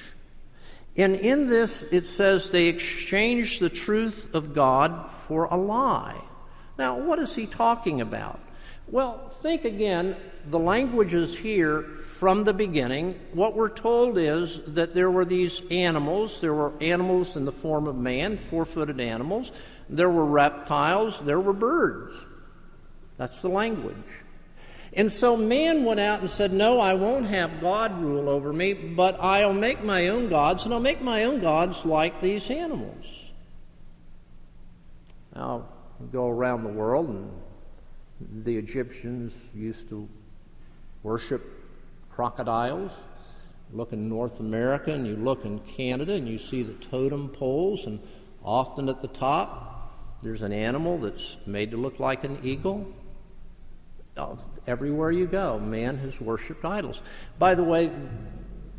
And 0.96 1.14
in 1.14 1.46
this, 1.46 1.84
it 1.90 2.04
says 2.06 2.50
they 2.50 2.66
exchanged 2.66 3.60
the 3.60 3.70
truth 3.70 4.28
of 4.34 4.54
God 4.54 5.10
for 5.26 5.44
a 5.44 5.56
lie. 5.56 6.20
Now, 6.78 6.98
what 6.98 7.18
is 7.18 7.34
he 7.34 7.46
talking 7.46 8.00
about? 8.00 8.40
Well, 8.88 9.30
think 9.40 9.64
again. 9.64 10.16
The 10.50 10.58
language 10.58 11.14
is 11.14 11.36
here 11.36 11.86
from 12.18 12.42
the 12.42 12.52
beginning. 12.52 13.14
What 13.32 13.54
we're 13.54 13.68
told 13.68 14.18
is 14.18 14.58
that 14.66 14.92
there 14.92 15.10
were 15.10 15.24
these 15.24 15.62
animals. 15.70 16.40
There 16.40 16.52
were 16.52 16.72
animals 16.80 17.36
in 17.36 17.44
the 17.44 17.52
form 17.52 17.86
of 17.86 17.94
man, 17.94 18.36
four 18.36 18.64
footed 18.64 19.00
animals. 19.00 19.52
There 19.88 20.10
were 20.10 20.24
reptiles. 20.24 21.20
There 21.20 21.38
were 21.38 21.52
birds. 21.52 22.26
That's 23.18 23.40
the 23.40 23.48
language. 23.48 24.24
And 24.94 25.12
so 25.12 25.36
man 25.36 25.84
went 25.84 26.00
out 26.00 26.20
and 26.20 26.28
said, 26.28 26.52
No, 26.52 26.80
I 26.80 26.94
won't 26.94 27.26
have 27.26 27.60
God 27.60 28.00
rule 28.00 28.28
over 28.28 28.52
me, 28.52 28.72
but 28.72 29.16
I'll 29.20 29.52
make 29.52 29.84
my 29.84 30.08
own 30.08 30.28
gods, 30.28 30.64
and 30.64 30.74
I'll 30.74 30.80
make 30.80 31.00
my 31.00 31.24
own 31.24 31.40
gods 31.40 31.84
like 31.84 32.20
these 32.20 32.50
animals. 32.50 33.04
Now, 35.36 35.68
go 36.10 36.28
around 36.28 36.64
the 36.64 36.70
world, 36.70 37.10
and 37.10 38.44
the 38.44 38.56
Egyptians 38.56 39.46
used 39.54 39.88
to 39.90 40.08
worship 41.04 41.57
crocodiles. 42.18 42.90
You 43.70 43.76
look 43.76 43.92
in 43.92 44.08
North 44.08 44.40
America 44.40 44.92
and 44.92 45.06
you 45.06 45.14
look 45.14 45.44
in 45.44 45.60
Canada 45.60 46.14
and 46.14 46.26
you 46.26 46.36
see 46.36 46.64
the 46.64 46.72
totem 46.72 47.28
poles, 47.28 47.86
and 47.86 48.00
often 48.42 48.88
at 48.88 49.00
the 49.00 49.06
top 49.06 50.18
there's 50.20 50.42
an 50.42 50.52
animal 50.52 50.98
that's 50.98 51.36
made 51.46 51.70
to 51.70 51.76
look 51.76 52.00
like 52.00 52.24
an 52.24 52.40
eagle 52.42 52.92
oh, 54.16 54.36
everywhere 54.66 55.12
you 55.12 55.26
go, 55.26 55.60
man 55.60 55.96
has 55.98 56.20
worshiped 56.20 56.64
idols. 56.64 57.00
By 57.38 57.54
the 57.54 57.62
way, 57.62 57.88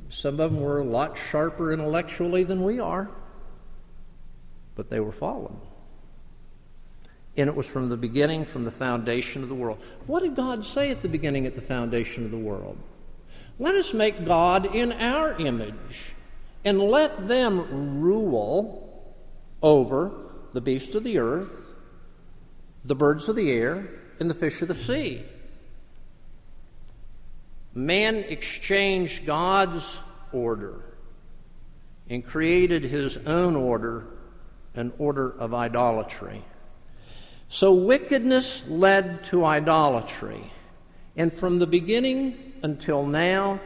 some 0.10 0.38
of 0.41 0.51
them 0.51 0.60
were 0.60 0.79
a 0.79 0.84
lot 0.84 1.17
sharper 1.17 1.72
intellectually 1.72 2.43
than 2.43 2.62
we 2.62 2.81
are, 2.81 3.10
but 4.75 4.89
they 4.89 5.00
were 5.00 5.13
fallen. 5.13 5.55
And 7.38 7.48
it 7.48 7.55
was 7.55 7.67
from 7.67 7.88
the 7.88 7.96
beginning, 7.96 8.43
from 8.43 8.65
the 8.65 8.72
foundation 8.72 9.43
of 9.43 9.48
the 9.48 9.55
world. 9.55 9.81
What 10.08 10.24
did 10.24 10.36
God 10.36 10.65
say 10.65 10.91
at 10.91 11.01
the 11.01 11.08
beginning, 11.08 11.46
at 11.46 11.55
the 11.55 11.62
foundation 11.62 12.25
of 12.25 12.31
the 12.31 12.38
world? 12.38 12.77
Let 13.60 13.75
us 13.75 13.94
make 13.94 14.24
God 14.24 14.74
in 14.74 14.94
our 14.94 15.34
image 15.34 16.13
and 16.63 16.80
let 16.82 17.28
them 17.28 18.00
rule 18.00 19.04
over 19.62 20.12
the 20.54 20.62
beasts 20.62 20.96
of 20.96 21.04
the 21.04 21.18
earth, 21.18 21.51
the 22.86 22.96
birds 22.96 23.28
of 23.28 23.36
the 23.36 23.51
air, 23.51 23.89
and 24.20 24.30
the 24.30 24.34
fish 24.34 24.62
of 24.62 24.70
the 24.70 24.75
sea. 24.75 25.24
Man 27.74 28.16
exchanged 28.16 29.25
God's 29.25 29.86
order 30.32 30.82
and 32.10 32.25
created 32.25 32.84
his 32.84 33.18
own 33.18 33.58
order, 33.58 34.08
an 34.74 34.94
order 34.98 35.30
of 35.30 35.54
idolatry. 35.54 36.44
So 37.50 37.74
wickedness 37.74 38.63
led 38.68 39.25
to 39.25 39.44
idolatry. 39.44 40.51
And 41.16 41.32
from 41.32 41.60
the 41.60 41.68
beginning 41.68 42.49
until 42.63 43.06
now, 43.06 43.60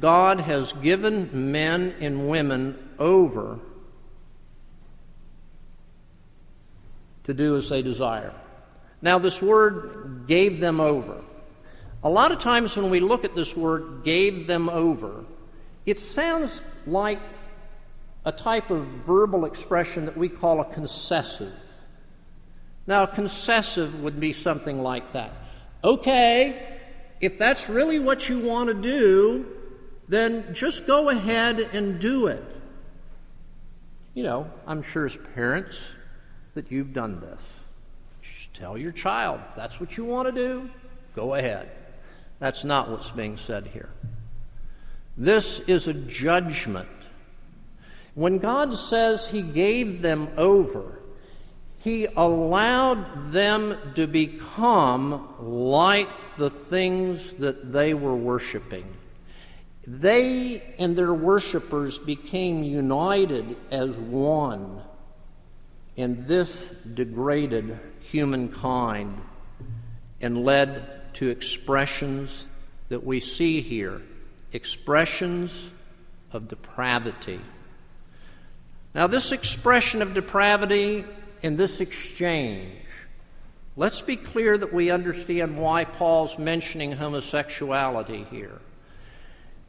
God 0.00 0.40
has 0.40 0.72
given 0.74 1.50
men 1.50 1.94
and 2.00 2.28
women 2.28 2.90
over 2.98 3.58
to 7.24 7.34
do 7.34 7.56
as 7.56 7.68
they 7.68 7.82
desire. 7.82 8.34
Now, 9.00 9.18
this 9.18 9.40
word 9.40 10.24
gave 10.26 10.60
them 10.60 10.80
over. 10.80 11.22
A 12.02 12.08
lot 12.08 12.32
of 12.32 12.38
times 12.38 12.76
when 12.76 12.90
we 12.90 13.00
look 13.00 13.24
at 13.24 13.34
this 13.34 13.56
word 13.56 14.02
gave 14.04 14.46
them 14.46 14.68
over, 14.68 15.24
it 15.86 16.00
sounds 16.00 16.62
like 16.86 17.20
a 18.24 18.32
type 18.32 18.70
of 18.70 18.84
verbal 18.86 19.44
expression 19.44 20.04
that 20.06 20.16
we 20.16 20.28
call 20.28 20.60
a 20.60 20.64
concessive. 20.64 21.52
Now, 22.86 23.04
a 23.04 23.06
concessive 23.06 24.00
would 24.02 24.20
be 24.20 24.32
something 24.32 24.82
like 24.82 25.12
that. 25.12 25.32
Okay, 25.84 26.77
if 27.20 27.38
that's 27.38 27.68
really 27.68 27.98
what 27.98 28.28
you 28.28 28.38
want 28.38 28.68
to 28.68 28.74
do, 28.74 29.46
then 30.08 30.54
just 30.54 30.86
go 30.86 31.08
ahead 31.08 31.60
and 31.60 32.00
do 32.00 32.26
it. 32.26 32.44
You 34.14 34.22
know, 34.22 34.50
I'm 34.66 34.82
sure 34.82 35.06
as 35.06 35.16
parents 35.34 35.84
that 36.54 36.72
you've 36.72 36.92
done 36.92 37.20
this. 37.20 37.68
Just 38.22 38.54
tell 38.54 38.76
your 38.76 38.92
child, 38.92 39.40
if 39.50 39.56
that's 39.56 39.78
what 39.78 39.96
you 39.96 40.04
want 40.04 40.28
to 40.28 40.34
do, 40.34 40.70
go 41.14 41.34
ahead. 41.34 41.70
That's 42.38 42.64
not 42.64 42.90
what's 42.90 43.10
being 43.10 43.36
said 43.36 43.68
here. 43.68 43.90
This 45.16 45.60
is 45.60 45.88
a 45.88 45.94
judgment. 45.94 46.88
When 48.14 48.38
God 48.38 48.74
says 48.74 49.28
He 49.28 49.42
gave 49.42 50.02
them 50.02 50.28
over, 50.36 50.97
He 51.78 52.06
allowed 52.06 53.32
them 53.32 53.76
to 53.94 54.06
become 54.06 55.28
like 55.38 56.08
the 56.36 56.50
things 56.50 57.30
that 57.38 57.72
they 57.72 57.94
were 57.94 58.16
worshiping. 58.16 58.96
They 59.86 60.62
and 60.78 60.96
their 60.96 61.14
worshippers 61.14 61.98
became 61.98 62.62
united 62.62 63.56
as 63.70 63.96
one, 63.96 64.82
and 65.96 66.26
this 66.26 66.74
degraded 66.94 67.78
humankind 68.00 69.20
and 70.20 70.44
led 70.44 71.14
to 71.14 71.28
expressions 71.28 72.44
that 72.88 73.04
we 73.04 73.20
see 73.20 73.60
here 73.60 74.02
expressions 74.52 75.68
of 76.32 76.48
depravity. 76.48 77.40
Now, 78.94 79.06
this 79.06 79.32
expression 79.32 80.02
of 80.02 80.14
depravity 80.14 81.04
in 81.42 81.56
this 81.56 81.80
exchange, 81.80 83.06
let's 83.76 84.00
be 84.00 84.16
clear 84.16 84.56
that 84.58 84.72
we 84.72 84.90
understand 84.90 85.56
why 85.56 85.84
Paul's 85.84 86.38
mentioning 86.38 86.92
homosexuality 86.92 88.24
here. 88.30 88.60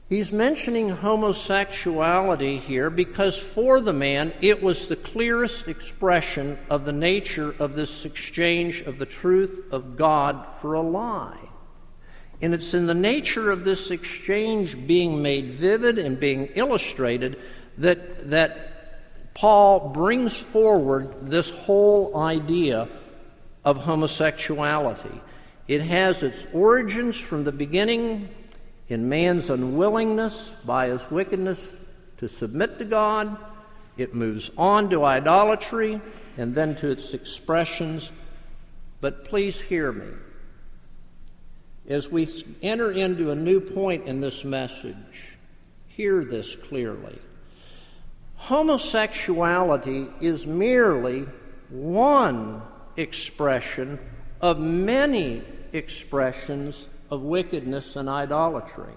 He's 0.10 0.32
mentioning 0.32 0.90
homosexuality 0.90 2.58
here 2.58 2.90
because 2.90 3.38
for 3.38 3.80
the 3.80 3.94
man 3.94 4.34
it 4.42 4.64
was 4.64 4.88
the 4.88 4.96
clearest 4.96 5.68
expression 5.68 6.58
of 6.68 6.84
the 6.86 6.92
nature 6.92 7.54
of 7.60 7.76
this 7.76 8.06
exchange 8.06 8.82
of 8.82 8.98
the 8.98 9.06
truth 9.06 9.66
of 9.72 9.96
God 9.96 10.48
for 10.62 10.74
a 10.74 10.82
lie. 10.82 11.50
And 12.42 12.56
it's 12.56 12.74
in 12.74 12.88
the 12.88 12.96
nature 12.96 13.52
of 13.52 13.64
this 13.64 13.92
exchange 13.92 14.88
being 14.88 15.22
made 15.22 15.52
vivid 15.52 16.00
and 16.00 16.20
being 16.20 16.48
illustrated 16.56 17.40
that, 17.78 18.32
that 18.32 18.69
Paul 19.40 19.92
brings 19.92 20.36
forward 20.36 21.30
this 21.30 21.50
whole 21.50 22.18
idea 22.18 22.90
of 23.64 23.78
homosexuality. 23.78 25.22
It 25.66 25.82
has 25.82 26.24
its 26.24 26.46
origins 26.52 27.18
from 27.18 27.46
the 27.46 27.54
beginning 27.54 28.28
in 28.90 29.08
man's 29.08 29.50
unwillingness 29.50 30.54
by 30.66 30.88
his 30.88 31.10
wickedness 31.10 31.78
to 32.18 32.28
submit 32.28 32.80
to 32.80 32.86
God, 32.86 33.38
it 33.96 34.14
moves 34.14 34.52
on 34.58 34.90
to 34.90 35.06
idolatry 35.06 36.02
and 36.36 36.54
then 36.54 36.76
to 36.76 36.92
its 36.92 37.14
expressions. 37.14 38.12
But 39.00 39.24
please 39.24 39.62
hear 39.62 39.94
me. 39.94 40.10
As 41.88 42.10
we 42.10 42.28
enter 42.62 42.92
into 42.92 43.32
a 43.32 43.36
new 43.36 43.62
point 43.62 44.06
in 44.06 44.20
this 44.20 44.44
message, 44.44 45.38
hear 45.88 46.26
this 46.26 46.58
clearly. 46.58 47.20
Homosexuality 48.40 50.08
is 50.22 50.48
merely 50.48 51.28
one 51.70 52.62
expression 52.96 54.00
of 54.42 54.60
many 54.60 55.44
expressions 55.74 56.88
of 57.12 57.22
wickedness 57.22 57.96
and 57.96 58.10
idolatry. 58.10 58.94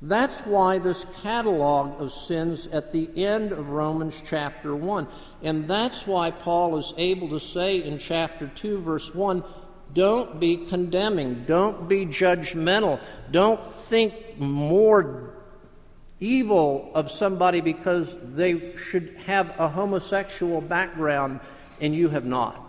That's 0.00 0.40
why 0.42 0.78
this 0.78 1.04
catalog 1.22 2.00
of 2.00 2.12
sins 2.12 2.66
at 2.68 2.92
the 2.92 3.10
end 3.16 3.52
of 3.52 3.68
Romans 3.68 4.22
chapter 4.24 4.74
1. 4.74 5.06
And 5.42 5.68
that's 5.68 6.06
why 6.06 6.30
Paul 6.30 6.78
is 6.78 6.94
able 6.96 7.28
to 7.30 7.40
say 7.40 7.82
in 7.82 7.98
chapter 7.98 8.46
2, 8.54 8.80
verse 8.80 9.14
1 9.14 9.44
don't 9.92 10.38
be 10.38 10.56
condemning, 10.56 11.44
don't 11.46 11.88
be 11.88 12.06
judgmental, 12.06 13.00
don't 13.32 13.60
think 13.88 14.38
more 14.38 15.34
evil 16.20 16.90
of 16.94 17.10
somebody 17.10 17.60
because 17.60 18.16
they 18.22 18.76
should 18.76 19.16
have 19.26 19.58
a 19.58 19.68
homosexual 19.68 20.60
background 20.60 21.40
and 21.80 21.94
you 21.94 22.10
have 22.10 22.24
not. 22.24 22.66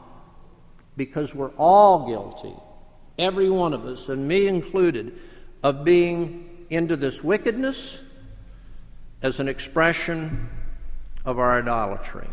Because 0.98 1.36
we're 1.36 1.52
all 1.58 2.08
guilty 2.08 2.56
every 3.22 3.50
one 3.50 3.74
of 3.74 3.86
us, 3.86 4.10
and 4.10 4.28
me 4.28 4.48
included, 4.48 5.18
of 5.64 5.84
being 5.84 6.66
into 6.70 6.96
this 6.96 7.24
wickedness 7.24 8.02
as 9.22 9.40
an 9.40 9.48
expression 9.48 10.50
of 11.24 11.38
our 11.38 11.60
idolatry. 11.60 12.28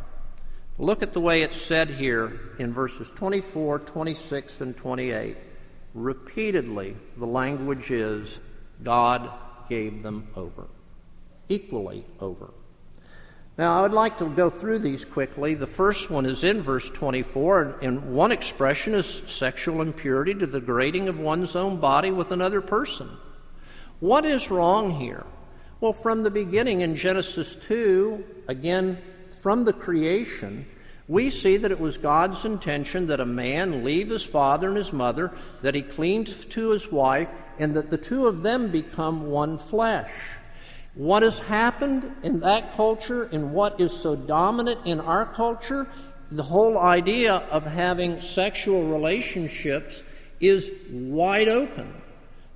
Look 0.78 1.02
at 1.02 1.12
the 1.12 1.20
way 1.20 1.42
it's 1.42 1.60
said 1.60 1.90
here 1.90 2.40
in 2.58 2.72
verses 2.72 3.10
24, 3.10 3.80
26, 3.80 4.60
and 4.60 4.76
28. 4.76 5.36
Repeatedly, 5.94 6.96
the 7.16 7.26
language 7.26 7.90
is 7.90 8.38
God 8.82 9.30
gave 9.68 10.02
them 10.02 10.28
over, 10.36 10.68
equally 11.48 12.04
over. 12.20 12.52
Now, 13.58 13.76
I 13.76 13.82
would 13.82 13.92
like 13.92 14.18
to 14.18 14.26
go 14.26 14.50
through 14.50 14.78
these 14.78 15.04
quickly. 15.04 15.54
The 15.54 15.66
first 15.66 16.10
one 16.10 16.26
is 16.26 16.44
in 16.44 16.62
verse 16.62 16.88
24, 16.90 17.80
and 17.82 18.14
one 18.14 18.30
expression 18.30 18.94
is 18.94 19.22
sexual 19.26 19.82
impurity 19.82 20.32
to 20.34 20.46
the 20.46 20.60
degrading 20.60 21.08
of 21.08 21.18
one's 21.18 21.56
own 21.56 21.78
body 21.80 22.12
with 22.12 22.30
another 22.30 22.60
person. 22.60 23.10
What 23.98 24.24
is 24.24 24.48
wrong 24.48 25.00
here? 25.00 25.26
Well, 25.80 25.92
from 25.92 26.22
the 26.22 26.30
beginning 26.30 26.82
in 26.82 26.94
Genesis 26.94 27.56
2, 27.56 28.24
again, 28.46 28.98
from 29.42 29.64
the 29.64 29.72
creation, 29.72 30.64
we 31.08 31.30
see 31.30 31.56
that 31.56 31.72
it 31.72 31.80
was 31.80 31.96
God's 31.98 32.44
intention 32.44 33.06
that 33.06 33.18
a 33.18 33.24
man 33.24 33.82
leave 33.82 34.10
his 34.10 34.22
father 34.22 34.68
and 34.68 34.76
his 34.76 34.92
mother, 34.92 35.32
that 35.62 35.74
he 35.74 35.82
cleave 35.82 36.48
to 36.50 36.70
his 36.70 36.92
wife, 36.92 37.32
and 37.58 37.74
that 37.74 37.90
the 37.90 37.98
two 37.98 38.26
of 38.26 38.42
them 38.42 38.70
become 38.70 39.26
one 39.26 39.58
flesh. 39.58 40.12
What 40.98 41.22
has 41.22 41.38
happened 41.38 42.12
in 42.24 42.40
that 42.40 42.74
culture 42.74 43.28
and 43.30 43.52
what 43.52 43.80
is 43.80 43.92
so 43.92 44.16
dominant 44.16 44.80
in 44.84 44.98
our 44.98 45.26
culture, 45.26 45.86
the 46.32 46.42
whole 46.42 46.76
idea 46.76 47.34
of 47.52 47.64
having 47.64 48.20
sexual 48.20 48.84
relationships 48.88 50.02
is 50.40 50.72
wide 50.90 51.46
open. 51.46 51.94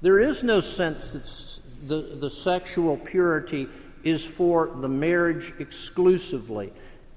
There 0.00 0.18
is 0.18 0.42
no 0.42 0.60
sense 0.60 1.10
that 1.10 1.60
the, 1.86 2.16
the 2.16 2.28
sexual 2.28 2.96
purity 2.96 3.68
is 4.02 4.24
for 4.24 4.72
the 4.74 4.88
marriage 4.88 5.52
exclusively. 5.60 6.72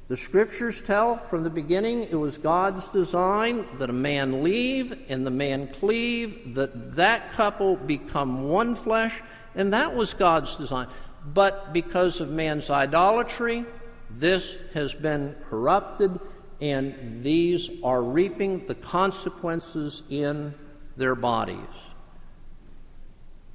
The 0.07 0.17
scriptures 0.17 0.79
tell 0.79 1.17
from 1.17 1.43
the 1.43 1.49
beginning 1.49 2.03
it 2.03 2.19
was 2.19 2.38
God's 2.38 2.88
design 2.89 3.65
that 3.79 3.89
a 3.89 3.93
man 3.93 4.43
leave 4.43 4.95
and 5.09 5.25
the 5.25 5.31
man 5.31 5.69
cleave, 5.69 6.53
that 6.53 6.95
that 6.97 7.31
couple 7.31 7.77
become 7.77 8.47
one 8.47 8.75
flesh, 8.75 9.23
and 9.55 9.73
that 9.73 9.95
was 9.95 10.13
God's 10.13 10.55
design. 10.55 10.88
But 11.33 11.73
because 11.73 12.19
of 12.19 12.29
man's 12.29 12.69
idolatry, 12.69 13.65
this 14.09 14.55
has 14.73 14.93
been 14.93 15.35
corrupted, 15.49 16.19
and 16.61 17.23
these 17.23 17.69
are 17.83 18.03
reaping 18.03 18.67
the 18.67 18.75
consequences 18.75 20.03
in 20.09 20.53
their 20.95 21.15
bodies. 21.15 21.91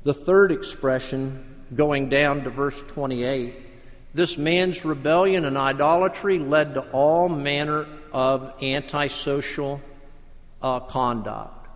The 0.03 0.15
third 0.15 0.51
expression, 0.51 1.65
going 1.75 2.09
down 2.09 2.45
to 2.45 2.51
verse 2.51 2.83
28, 2.83 3.55
this 4.13 4.37
man's 4.37 4.85
rebellion 4.85 5.45
and 5.45 5.57
idolatry 5.57 6.39
led 6.39 6.75
to 6.75 6.81
all 6.91 7.29
manner 7.29 7.87
of 8.13 8.53
antisocial 8.63 9.81
uh, 10.61 10.81
conduct. 10.81 11.69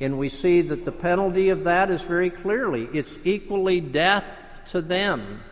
And 0.00 0.18
we 0.18 0.28
see 0.28 0.62
that 0.62 0.84
the 0.84 0.92
penalty 0.92 1.50
of 1.50 1.64
that 1.64 1.90
is 1.90 2.02
very 2.02 2.30
clearly 2.30 2.88
it's 2.92 3.18
equally 3.24 3.80
death 3.80 4.24
to 4.70 4.80
them. 4.80 5.42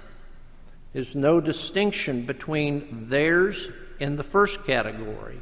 is 0.95 1.15
no 1.15 1.41
distinction 1.41 2.25
between 2.25 3.09
theirs 3.11 3.69
and 4.01 4.19
the 4.19 4.25
first 4.25 4.65
category. 4.65 5.41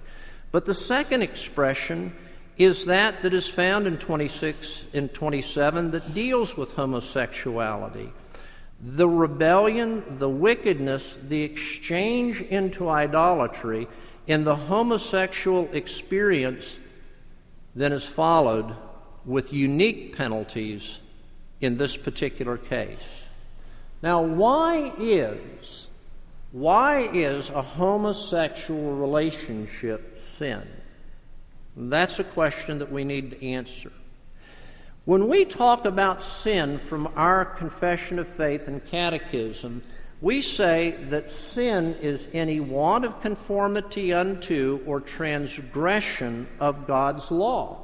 But 0.51 0.65
the 0.65 0.75
second 0.75 1.23
expression 1.23 2.15
is 2.57 2.85
that 2.85 3.23
that 3.23 3.35
is 3.35 3.47
found 3.47 3.87
in 3.87 3.99
26 3.99 4.85
and 4.93 5.13
27 5.13 5.91
that 5.93 6.15
deals 6.15 6.57
with 6.57 6.73
homosexuality. 6.73 8.13
The 8.81 9.09
rebellion, 9.09 10.19
the 10.19 10.29
wickedness, 10.29 11.17
the 11.23 11.43
exchange 11.43 12.43
into 12.43 12.89
idolatry 12.89 13.89
in 14.27 14.45
the 14.45 14.57
homosexual 14.57 15.69
experience 15.73 16.77
then 17.75 17.93
is 17.93 18.05
followed 18.05 18.77
with 19.25 19.53
unique 19.53 20.17
penalties 20.17 20.99
in 21.61 21.79
this 21.79 21.97
particular 21.97 22.57
case. 22.57 23.24
Now, 24.05 24.21
why 24.23 24.93
is 24.99 25.89
why 26.53 27.09
is 27.11 27.49
a 27.49 27.63
homosexual 27.63 28.93
relationship 28.93 30.19
sin? 30.19 30.63
That's 31.75 32.19
a 32.19 32.25
question 32.25 32.81
that 32.81 32.93
we 32.93 33.03
need 33.05 33.31
to 33.31 33.43
answer. 33.47 33.91
When 35.07 35.27
we 35.27 35.47
talk 35.47 35.87
about 35.87 36.23
sin 36.23 36.77
from 36.77 37.15
our 37.17 37.47
confession 37.47 38.19
of 38.19 38.29
faith 38.29 38.69
and 38.69 38.85
catechism, 38.85 39.83
we 40.21 40.43
say 40.43 40.99
that 41.09 41.31
sin 41.31 41.95
is 41.95 42.29
any 42.35 42.61
want 42.61 43.07
of 43.07 43.23
conformity 43.23 44.13
unto 44.13 44.83
or 44.85 45.01
transgression 45.01 46.47
of 46.61 46.87
God's 46.87 47.31
law. 47.31 47.84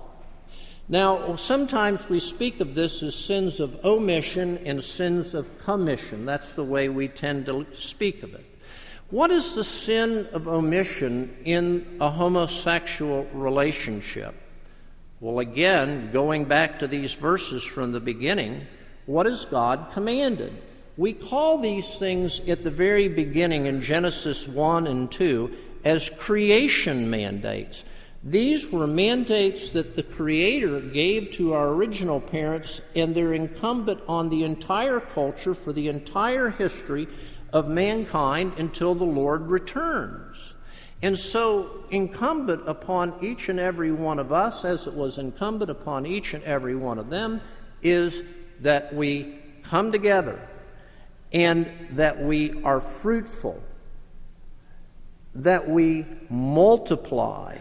Now, 0.90 1.36
sometimes 1.36 2.08
we 2.08 2.18
speak 2.18 2.58
of 2.58 2.74
this 2.74 3.04
as 3.04 3.14
sins 3.14 3.60
of 3.60 3.84
omission 3.84 4.58
and 4.66 4.82
sins 4.82 5.34
of 5.34 5.56
commission. 5.56 6.26
That's 6.26 6.54
the 6.54 6.64
way 6.64 6.88
we 6.88 7.06
tend 7.06 7.46
to 7.46 7.64
speak 7.78 8.24
of 8.24 8.34
it. 8.34 8.44
What 9.10 9.30
is 9.30 9.54
the 9.54 9.62
sin 9.62 10.26
of 10.32 10.48
omission 10.48 11.36
in 11.44 11.96
a 12.00 12.10
homosexual 12.10 13.24
relationship? 13.32 14.34
Well, 15.20 15.38
again, 15.38 16.10
going 16.12 16.46
back 16.46 16.80
to 16.80 16.88
these 16.88 17.12
verses 17.12 17.62
from 17.62 17.92
the 17.92 18.00
beginning, 18.00 18.66
what 19.06 19.26
has 19.26 19.44
God 19.44 19.92
commanded? 19.92 20.60
We 20.96 21.12
call 21.12 21.58
these 21.58 22.00
things 22.00 22.40
at 22.48 22.64
the 22.64 22.70
very 22.72 23.06
beginning 23.06 23.66
in 23.66 23.80
Genesis 23.80 24.48
1 24.48 24.88
and 24.88 25.08
2 25.08 25.56
as 25.84 26.10
creation 26.10 27.08
mandates. 27.08 27.84
These 28.22 28.70
were 28.70 28.86
mandates 28.86 29.70
that 29.70 29.96
the 29.96 30.02
Creator 30.02 30.80
gave 30.80 31.32
to 31.32 31.54
our 31.54 31.68
original 31.70 32.20
parents, 32.20 32.82
and 32.94 33.14
they're 33.14 33.32
incumbent 33.32 34.00
on 34.06 34.28
the 34.28 34.44
entire 34.44 35.00
culture 35.00 35.54
for 35.54 35.72
the 35.72 35.88
entire 35.88 36.50
history 36.50 37.08
of 37.52 37.68
mankind 37.68 38.52
until 38.58 38.94
the 38.94 39.04
Lord 39.04 39.48
returns. 39.48 40.36
And 41.02 41.18
so, 41.18 41.84
incumbent 41.90 42.68
upon 42.68 43.14
each 43.22 43.48
and 43.48 43.58
every 43.58 43.90
one 43.90 44.18
of 44.18 44.32
us, 44.32 44.66
as 44.66 44.86
it 44.86 44.92
was 44.92 45.16
incumbent 45.16 45.70
upon 45.70 46.04
each 46.04 46.34
and 46.34 46.44
every 46.44 46.76
one 46.76 46.98
of 46.98 47.08
them, 47.08 47.40
is 47.80 48.22
that 48.60 48.94
we 48.94 49.38
come 49.62 49.92
together 49.92 50.46
and 51.32 51.66
that 51.92 52.22
we 52.22 52.62
are 52.64 52.82
fruitful, 52.82 53.62
that 55.34 55.70
we 55.70 56.04
multiply 56.28 57.56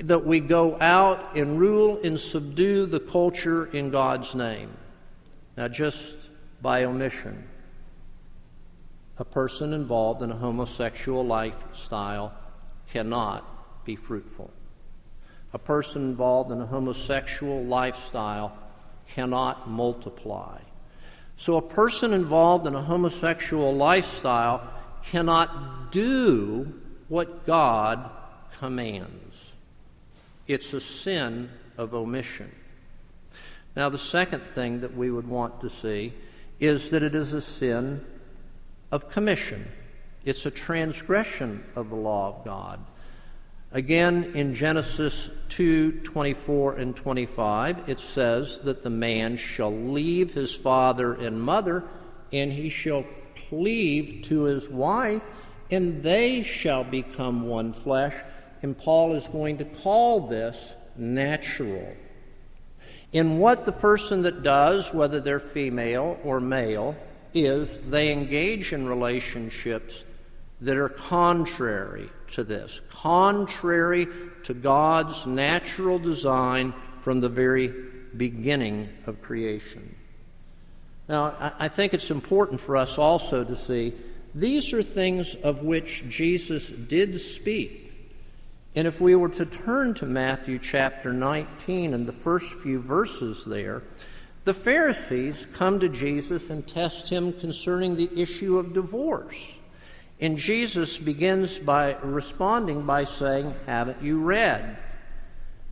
that 0.00 0.24
we 0.24 0.40
go 0.40 0.78
out 0.80 1.36
and 1.36 1.58
rule 1.58 2.00
and 2.02 2.18
subdue 2.18 2.86
the 2.86 3.00
culture 3.00 3.66
in 3.66 3.90
God's 3.90 4.34
name. 4.34 4.70
Now, 5.56 5.68
just 5.68 6.14
by 6.62 6.84
omission, 6.84 7.48
a 9.18 9.24
person 9.24 9.72
involved 9.72 10.22
in 10.22 10.30
a 10.30 10.36
homosexual 10.36 11.24
lifestyle 11.24 12.32
cannot 12.90 13.84
be 13.84 13.96
fruitful. 13.96 14.50
A 15.52 15.58
person 15.58 16.02
involved 16.02 16.50
in 16.50 16.60
a 16.60 16.66
homosexual 16.66 17.62
lifestyle 17.62 18.56
cannot 19.08 19.68
multiply. 19.68 20.58
So, 21.36 21.56
a 21.56 21.62
person 21.62 22.14
involved 22.14 22.66
in 22.66 22.74
a 22.74 22.82
homosexual 22.82 23.74
lifestyle 23.74 24.66
cannot 25.04 25.92
do 25.92 26.80
what 27.08 27.44
God 27.46 28.10
commands. 28.58 29.21
It's 30.46 30.72
a 30.72 30.80
sin 30.80 31.50
of 31.78 31.94
omission. 31.94 32.50
Now, 33.74 33.88
the 33.88 33.98
second 33.98 34.42
thing 34.54 34.80
that 34.80 34.96
we 34.96 35.10
would 35.10 35.26
want 35.26 35.60
to 35.60 35.70
see 35.70 36.12
is 36.60 36.90
that 36.90 37.02
it 37.02 37.14
is 37.14 37.32
a 37.32 37.40
sin 37.40 38.04
of 38.90 39.08
commission. 39.10 39.66
It's 40.24 40.46
a 40.46 40.50
transgression 40.50 41.64
of 41.74 41.88
the 41.88 41.96
law 41.96 42.28
of 42.28 42.44
God. 42.44 42.80
Again, 43.72 44.32
in 44.34 44.54
Genesis 44.54 45.30
2 45.48 46.02
24 46.04 46.74
and 46.74 46.94
25, 46.94 47.88
it 47.88 47.98
says 48.14 48.60
that 48.64 48.82
the 48.82 48.90
man 48.90 49.38
shall 49.38 49.72
leave 49.72 50.34
his 50.34 50.54
father 50.54 51.14
and 51.14 51.40
mother, 51.40 51.84
and 52.32 52.52
he 52.52 52.68
shall 52.68 53.06
cleave 53.48 54.24
to 54.26 54.42
his 54.42 54.68
wife, 54.68 55.24
and 55.70 56.02
they 56.02 56.42
shall 56.42 56.84
become 56.84 57.48
one 57.48 57.72
flesh 57.72 58.20
and 58.62 58.78
Paul 58.78 59.14
is 59.14 59.28
going 59.28 59.58
to 59.58 59.64
call 59.64 60.28
this 60.28 60.74
natural. 60.96 61.94
In 63.12 63.38
what 63.38 63.66
the 63.66 63.72
person 63.72 64.22
that 64.22 64.42
does, 64.42 64.92
whether 64.94 65.20
they're 65.20 65.40
female 65.40 66.18
or 66.24 66.40
male, 66.40 66.96
is 67.34 67.76
they 67.88 68.12
engage 68.12 68.72
in 68.72 68.86
relationships 68.86 70.04
that 70.60 70.76
are 70.76 70.88
contrary 70.88 72.08
to 72.32 72.44
this, 72.44 72.80
contrary 72.88 74.06
to 74.44 74.54
God's 74.54 75.26
natural 75.26 75.98
design 75.98 76.72
from 77.02 77.20
the 77.20 77.28
very 77.28 77.72
beginning 78.16 78.88
of 79.06 79.20
creation. 79.20 79.94
Now, 81.08 81.52
I 81.58 81.68
think 81.68 81.94
it's 81.94 82.10
important 82.10 82.60
for 82.60 82.76
us 82.76 82.96
also 82.96 83.44
to 83.44 83.56
see 83.56 83.92
these 84.34 84.72
are 84.72 84.82
things 84.82 85.34
of 85.34 85.62
which 85.62 86.08
Jesus 86.08 86.70
did 86.70 87.20
speak. 87.20 87.81
And 88.74 88.86
if 88.86 89.00
we 89.00 89.14
were 89.14 89.28
to 89.30 89.44
turn 89.44 89.92
to 89.94 90.06
Matthew 90.06 90.58
chapter 90.58 91.12
19 91.12 91.92
and 91.92 92.06
the 92.06 92.12
first 92.12 92.54
few 92.60 92.80
verses 92.80 93.44
there, 93.46 93.82
the 94.44 94.54
Pharisees 94.54 95.46
come 95.52 95.78
to 95.80 95.88
Jesus 95.88 96.48
and 96.48 96.66
test 96.66 97.10
him 97.10 97.32
concerning 97.34 97.96
the 97.96 98.10
issue 98.18 98.58
of 98.58 98.72
divorce. 98.72 99.36
And 100.20 100.38
Jesus 100.38 100.96
begins 100.98 101.58
by 101.58 101.96
responding 102.02 102.86
by 102.86 103.04
saying, 103.04 103.54
Haven't 103.66 104.02
you 104.02 104.20
read 104.20 104.78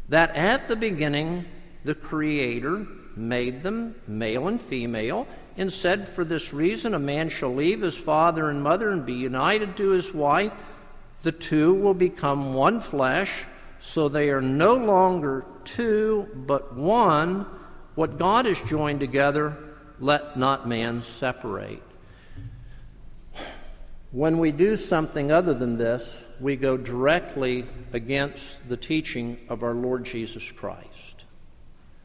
that 0.08 0.34
at 0.36 0.68
the 0.68 0.76
beginning 0.76 1.46
the 1.84 1.94
Creator 1.94 2.86
made 3.16 3.62
them 3.62 3.94
male 4.06 4.48
and 4.48 4.60
female, 4.60 5.26
and 5.56 5.72
said, 5.72 6.08
For 6.08 6.24
this 6.24 6.52
reason 6.52 6.94
a 6.94 6.98
man 6.98 7.28
shall 7.28 7.54
leave 7.54 7.80
his 7.80 7.96
father 7.96 8.50
and 8.50 8.62
mother 8.62 8.90
and 8.90 9.06
be 9.06 9.14
united 9.14 9.76
to 9.78 9.90
his 9.90 10.12
wife 10.12 10.52
the 11.22 11.32
two 11.32 11.74
will 11.74 11.94
become 11.94 12.54
one 12.54 12.80
flesh, 12.80 13.44
so 13.80 14.08
they 14.08 14.30
are 14.30 14.40
no 14.40 14.74
longer 14.74 15.44
two, 15.64 16.28
but 16.34 16.74
one. 16.74 17.46
What 17.94 18.18
God 18.18 18.46
has 18.46 18.60
joined 18.62 19.00
together, 19.00 19.56
let 19.98 20.36
not 20.36 20.68
man 20.68 21.02
separate. 21.02 21.82
When 24.12 24.38
we 24.38 24.50
do 24.50 24.74
something 24.76 25.30
other 25.30 25.54
than 25.54 25.76
this, 25.76 26.26
we 26.40 26.56
go 26.56 26.76
directly 26.76 27.66
against 27.92 28.56
the 28.68 28.76
teaching 28.76 29.38
of 29.48 29.62
our 29.62 29.74
Lord 29.74 30.04
Jesus 30.04 30.50
Christ. 30.50 30.88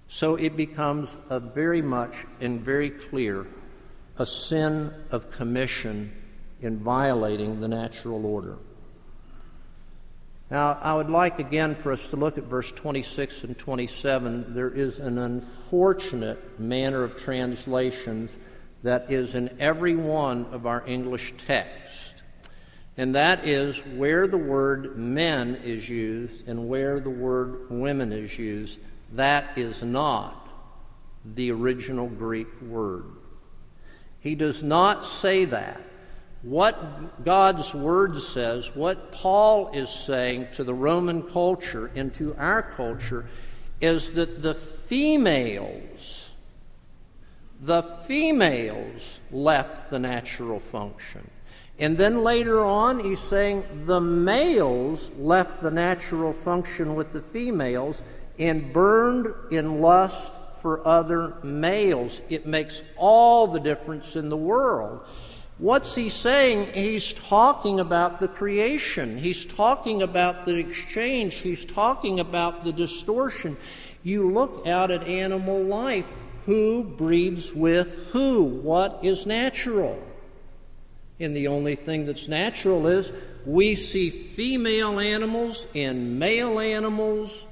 So 0.08 0.36
it 0.36 0.56
becomes 0.56 1.17
a 1.30 1.39
very 1.39 1.82
much 1.82 2.25
and 2.39 2.62
very 2.62 2.89
clear 2.89 3.47
a 4.17 4.25
sin 4.25 4.93
of 5.12 5.32
commission 5.32 6.12
in 6.62 6.78
violating 6.80 7.60
the 7.60 7.67
natural 7.67 8.25
order. 8.25 8.58
Now, 10.51 10.77
I 10.79 10.93
would 10.93 11.10
like 11.10 11.39
again 11.39 11.73
for 11.73 11.91
us 11.91 12.08
to 12.10 12.17
look 12.17 12.38
at 12.38 12.43
verse 12.43 12.71
26 12.71 13.45
and 13.45 13.58
27. 13.58 14.53
There 14.53 14.69
is 14.69 14.99
an 14.99 15.17
unfortunate 15.17 16.60
manner 16.60 17.03
of 17.03 17.17
translations 17.17 18.38
that 18.84 19.12
is 19.12 19.34
in 19.34 19.58
every 19.60 19.95
one 19.95 20.45
of 20.51 20.67
our 20.67 20.86
English 20.86 21.34
texts, 21.47 22.13
and 22.95 23.15
that 23.15 23.47
is 23.47 23.75
where 23.97 24.27
the 24.27 24.38
word 24.38 24.95
men 24.95 25.55
is 25.63 25.89
used 25.89 26.47
and 26.47 26.69
where 26.69 26.99
the 26.99 27.10
word 27.10 27.71
women 27.71 28.12
is 28.12 28.38
used. 28.38 28.77
That 29.13 29.58
is 29.58 29.81
not 29.81 30.47
the 31.25 31.51
original 31.51 32.08
Greek 32.08 32.62
word. 32.62 33.05
He 34.19 34.36
does 34.36 34.62
not 34.62 35.08
say 35.08 35.45
that 35.45 35.81
what 36.45 37.25
God's 37.25 37.73
Word 37.73 38.21
says, 38.21 38.75
what 38.75 39.12
Paul 39.12 39.71
is 39.73 39.89
saying 39.89 40.49
to 40.53 40.63
the 40.63 40.75
Roman 40.75 41.23
culture 41.23 41.89
and 41.95 42.13
to 42.13 42.36
our 42.36 42.62
culture, 42.62 43.25
is 43.81 44.12
that 44.12 44.43
the 44.43 44.53
females, 44.53 46.31
the 47.60 47.81
females 47.81 49.19
left 49.31 49.89
the 49.89 49.97
natural 49.97 50.60
function. 50.60 51.27
And 51.79 51.97
then 51.97 52.23
later 52.23 52.63
on, 52.63 53.03
he's 53.03 53.19
saying 53.19 53.63
the 53.86 53.99
males 53.99 55.10
left 55.17 55.63
the 55.63 55.71
natural 55.71 56.31
function 56.31 56.93
with 56.93 57.12
the 57.12 57.21
females 57.21 58.03
and 58.38 58.71
burned 58.71 59.34
in 59.51 59.81
lust 59.81 60.34
for 60.62 60.88
other 60.88 61.34
males. 61.43 62.21
It 62.29 62.45
makes 62.45 62.81
all 62.97 63.47
the 63.47 63.60
difference 63.60 64.15
in 64.15 64.29
the 64.29 64.38
world. 64.38 65.05
What's 65.57 65.95
he 65.95 66.09
saying? 66.09 66.73
He's 66.73 67.13
talking 67.13 67.79
about 67.79 68.19
the 68.19 68.27
creation. 68.27 69.17
He's 69.17 69.45
talking 69.45 70.01
about 70.01 70.45
the 70.45 70.55
exchange. 70.55 71.35
He's 71.35 71.63
talking 71.63 72.19
about 72.19 72.65
the 72.65 72.73
distortion. 72.73 73.55
You 74.03 74.29
look 74.29 74.67
out 74.67 74.91
at 74.91 75.07
animal 75.07 75.63
life. 75.63 76.05
Who 76.45 76.83
breeds 76.83 77.53
with 77.53 78.09
who? 78.11 78.43
What 78.43 78.99
is 79.01 79.25
natural? 79.25 80.01
And 81.19 81.35
the 81.35 81.47
only 81.47 81.75
thing 81.75 82.05
that's 82.05 82.27
natural 82.27 82.87
is 82.87 83.13
we 83.45 83.75
see 83.75 84.09
female 84.09 84.99
animals 84.99 85.67
and 85.73 86.19
male 86.19 86.59
animals. 86.59 87.45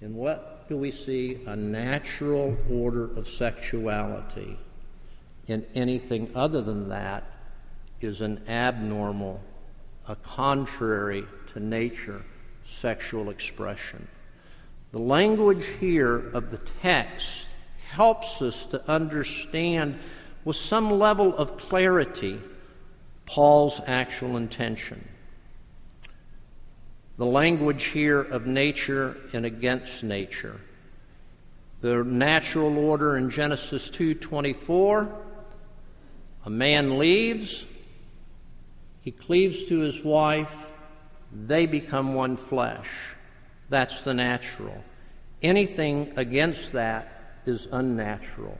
And 0.00 0.14
what 0.14 0.66
do 0.68 0.78
we 0.78 0.90
see? 0.90 1.38
A 1.46 1.54
natural 1.54 2.56
order 2.70 3.04
of 3.14 3.28
sexuality. 3.28 4.58
And 5.48 5.64
anything 5.74 6.30
other 6.34 6.60
than 6.60 6.88
that 6.88 7.24
is 8.00 8.20
an 8.20 8.42
abnormal, 8.48 9.40
a 10.08 10.16
contrary 10.16 11.24
to 11.52 11.60
nature 11.60 12.24
sexual 12.68 13.30
expression. 13.30 14.08
The 14.92 14.98
language 14.98 15.66
here 15.66 16.30
of 16.30 16.50
the 16.50 16.60
text 16.82 17.46
helps 17.90 18.42
us 18.42 18.66
to 18.66 18.88
understand 18.90 19.98
with 20.44 20.56
some 20.56 20.90
level 20.90 21.36
of 21.36 21.56
clarity 21.56 22.40
Paul's 23.24 23.80
actual 23.86 24.36
intention. 24.36 25.06
The 27.18 27.26
language 27.26 27.84
here 27.84 28.20
of 28.20 28.46
nature 28.46 29.16
and 29.32 29.46
against 29.46 30.04
nature. 30.04 30.60
The 31.80 32.04
natural 32.04 32.78
order 32.78 33.16
in 33.16 33.30
Genesis 33.30 33.90
2:24 33.90 35.25
a 36.46 36.50
man 36.50 36.98
leaves 36.98 37.66
he 39.02 39.10
cleaves 39.10 39.64
to 39.64 39.80
his 39.80 40.02
wife 40.02 40.66
they 41.30 41.66
become 41.66 42.14
one 42.14 42.36
flesh 42.36 42.88
that's 43.68 44.00
the 44.02 44.14
natural 44.14 44.82
anything 45.42 46.12
against 46.16 46.72
that 46.72 47.40
is 47.44 47.68
unnatural 47.72 48.56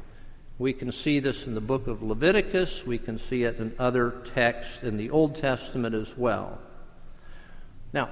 we 0.58 0.72
can 0.72 0.90
see 0.90 1.20
this 1.20 1.46
in 1.46 1.54
the 1.54 1.60
book 1.60 1.86
of 1.86 2.02
Leviticus. 2.02 2.86
We 2.86 2.96
can 2.96 3.18
see 3.18 3.44
it 3.44 3.58
in 3.58 3.74
other 3.78 4.22
texts 4.34 4.82
in 4.82 4.96
the 4.96 5.10
Old 5.10 5.36
Testament 5.36 5.94
as 5.94 6.16
well. 6.16 6.58
Now, 7.92 8.08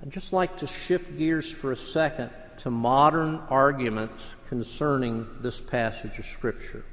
I'd 0.00 0.10
just 0.10 0.32
like 0.32 0.58
to 0.58 0.68
shift 0.68 1.18
gears 1.18 1.50
for 1.50 1.72
a 1.72 1.76
second 1.76 2.30
to 2.58 2.70
modern 2.70 3.40
arguments 3.48 4.36
concerning 4.48 5.26
this 5.40 5.60
passage 5.60 6.18
of 6.20 6.24
Scripture. 6.24 6.84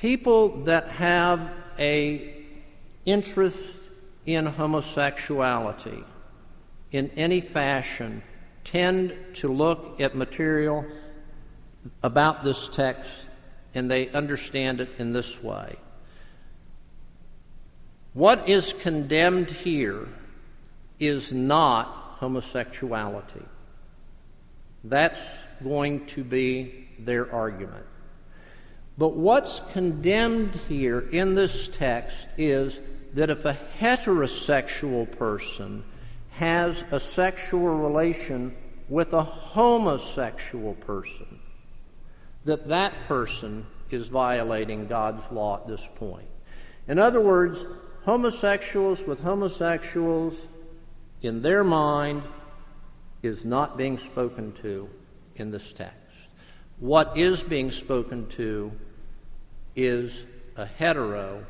People 0.00 0.62
that 0.64 0.88
have 0.90 1.52
a 1.76 2.32
interest 3.04 3.80
in 4.26 4.46
homosexuality 4.46 6.04
in 6.92 7.10
any 7.16 7.40
fashion 7.40 8.22
tend 8.64 9.12
to 9.34 9.48
look 9.48 10.00
at 10.00 10.14
material 10.14 10.86
about 12.04 12.44
this 12.44 12.68
text 12.68 13.10
and 13.74 13.90
they 13.90 14.08
understand 14.10 14.80
it 14.80 14.88
in 14.98 15.12
this 15.12 15.42
way. 15.42 15.74
What 18.12 18.48
is 18.48 18.72
condemned 18.72 19.50
here 19.50 20.06
is 21.00 21.32
not 21.32 21.86
homosexuality. 22.18 23.44
That's 24.84 25.38
going 25.64 26.06
to 26.06 26.22
be 26.22 26.88
their 27.00 27.32
argument. 27.34 27.86
But 28.98 29.14
what's 29.14 29.60
condemned 29.72 30.56
here 30.68 30.98
in 30.98 31.36
this 31.36 31.68
text 31.68 32.26
is 32.36 32.80
that 33.14 33.30
if 33.30 33.44
a 33.44 33.56
heterosexual 33.78 35.16
person 35.16 35.84
has 36.30 36.82
a 36.90 36.98
sexual 36.98 37.78
relation 37.78 38.56
with 38.88 39.12
a 39.12 39.22
homosexual 39.22 40.74
person, 40.74 41.38
that 42.44 42.66
that 42.68 42.92
person 43.04 43.66
is 43.90 44.08
violating 44.08 44.88
God's 44.88 45.30
law 45.30 45.58
at 45.58 45.68
this 45.68 45.88
point. 45.94 46.28
In 46.88 46.98
other 46.98 47.20
words, 47.20 47.64
homosexuals 48.02 49.04
with 49.04 49.20
homosexuals 49.20 50.48
in 51.22 51.42
their 51.42 51.62
mind 51.62 52.24
is 53.22 53.44
not 53.44 53.76
being 53.76 53.96
spoken 53.96 54.52
to 54.54 54.88
in 55.36 55.52
this 55.52 55.72
text. 55.72 55.94
What 56.78 57.16
is 57.16 57.42
being 57.42 57.70
spoken 57.70 58.26
to 58.30 58.72
is 59.78 60.24
a 60.56 60.66
hetero 60.66 61.46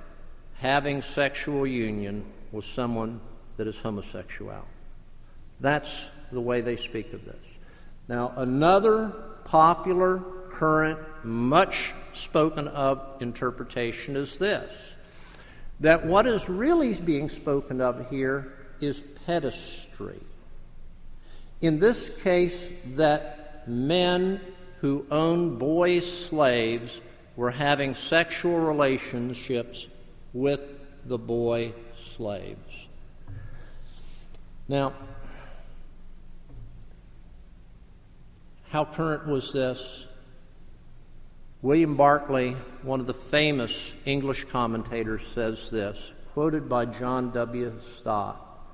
having 0.56 1.00
sexual 1.00 1.66
union 1.66 2.24
with 2.52 2.66
someone 2.66 3.20
that 3.56 3.66
is 3.66 3.78
homosexual. 3.78 4.66
That's 5.60 5.90
the 6.30 6.40
way 6.40 6.60
they 6.60 6.76
speak 6.76 7.14
of 7.14 7.24
this. 7.24 7.40
Now, 8.06 8.34
another 8.36 9.08
popular 9.44 10.18
current, 10.50 10.98
much 11.24 11.94
spoken 12.12 12.68
of 12.68 13.02
interpretation 13.20 14.14
is 14.14 14.36
this 14.36 14.70
that 15.80 16.04
what 16.04 16.26
is 16.26 16.48
really 16.48 16.92
being 17.00 17.28
spoken 17.28 17.80
of 17.80 18.10
here 18.10 18.52
is 18.80 19.00
pederasty. 19.26 20.20
In 21.60 21.78
this 21.78 22.10
case, 22.22 22.68
that 22.96 23.68
men 23.68 24.40
who 24.80 25.06
own 25.10 25.56
boy 25.56 26.00
slaves 26.00 27.00
were 27.38 27.52
having 27.52 27.94
sexual 27.94 28.58
relationships 28.58 29.86
with 30.32 30.60
the 31.04 31.16
boy 31.16 31.72
slaves. 32.16 32.88
Now, 34.66 34.92
how 38.70 38.84
current 38.84 39.28
was 39.28 39.52
this? 39.52 40.06
William 41.62 41.94
Barclay, 41.94 42.56
one 42.82 42.98
of 42.98 43.06
the 43.06 43.14
famous 43.14 43.94
English 44.04 44.46
commentators, 44.46 45.24
says 45.24 45.58
this, 45.70 45.96
quoted 46.32 46.68
by 46.68 46.86
John 46.86 47.30
W. 47.30 47.72
Stott 47.78 48.64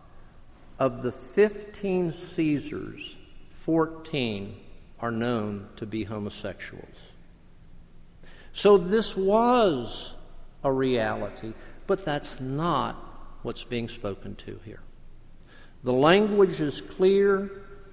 Of 0.78 1.02
the 1.02 1.12
15 1.12 2.10
Caesars, 2.10 3.16
14 3.66 4.56
are 5.00 5.10
known 5.10 5.68
to 5.76 5.84
be 5.84 6.04
homosexuals. 6.04 7.13
So 8.54 8.78
this 8.78 9.16
was 9.16 10.14
a 10.62 10.72
reality, 10.72 11.52
but 11.86 12.04
that's 12.04 12.40
not 12.40 12.96
what's 13.42 13.64
being 13.64 13.88
spoken 13.88 14.36
to 14.36 14.58
here. 14.64 14.80
The 15.82 15.92
language 15.92 16.60
is 16.60 16.80
clear, 16.80 17.50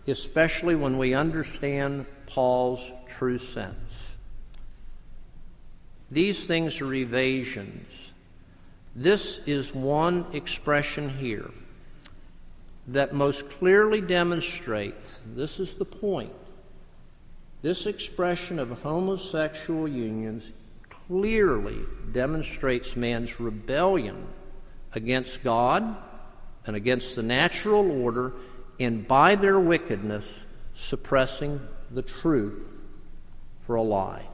especially 0.08 0.76
when 0.76 0.98
we 0.98 1.14
understand 1.14 2.06
Paul's 2.28 2.90
true 3.10 3.40
sense. 3.40 3.76
These 6.10 6.46
things 6.46 6.80
are 6.80 6.94
evasions. 6.94 7.88
This 8.96 9.40
is 9.46 9.74
one 9.74 10.26
expression 10.34 11.10
here 11.10 11.50
that 12.88 13.14
most 13.14 13.50
clearly 13.50 14.02
demonstrates 14.02 15.20
this 15.36 15.60
is 15.60 15.74
the 15.74 15.86
point. 15.86 16.34
This 17.62 17.86
expression 17.86 18.58
of 18.58 18.82
homosexual 18.82 19.88
unions 19.88 20.52
clearly 20.90 21.80
demonstrates 22.12 22.96
man's 22.96 23.40
rebellion 23.40 24.28
against 24.94 25.44
God 25.44 25.96
and 26.66 26.76
against 26.76 27.16
the 27.16 27.24
natural 27.24 27.92
order, 28.04 28.34
and 28.80 29.08
by 29.08 29.36
their 29.36 29.60
wickedness, 29.60 30.46
suppressing 30.76 31.60
the 31.92 32.02
truth 32.02 32.80
for 33.62 33.76
a 33.76 33.82
lie. 33.82 34.28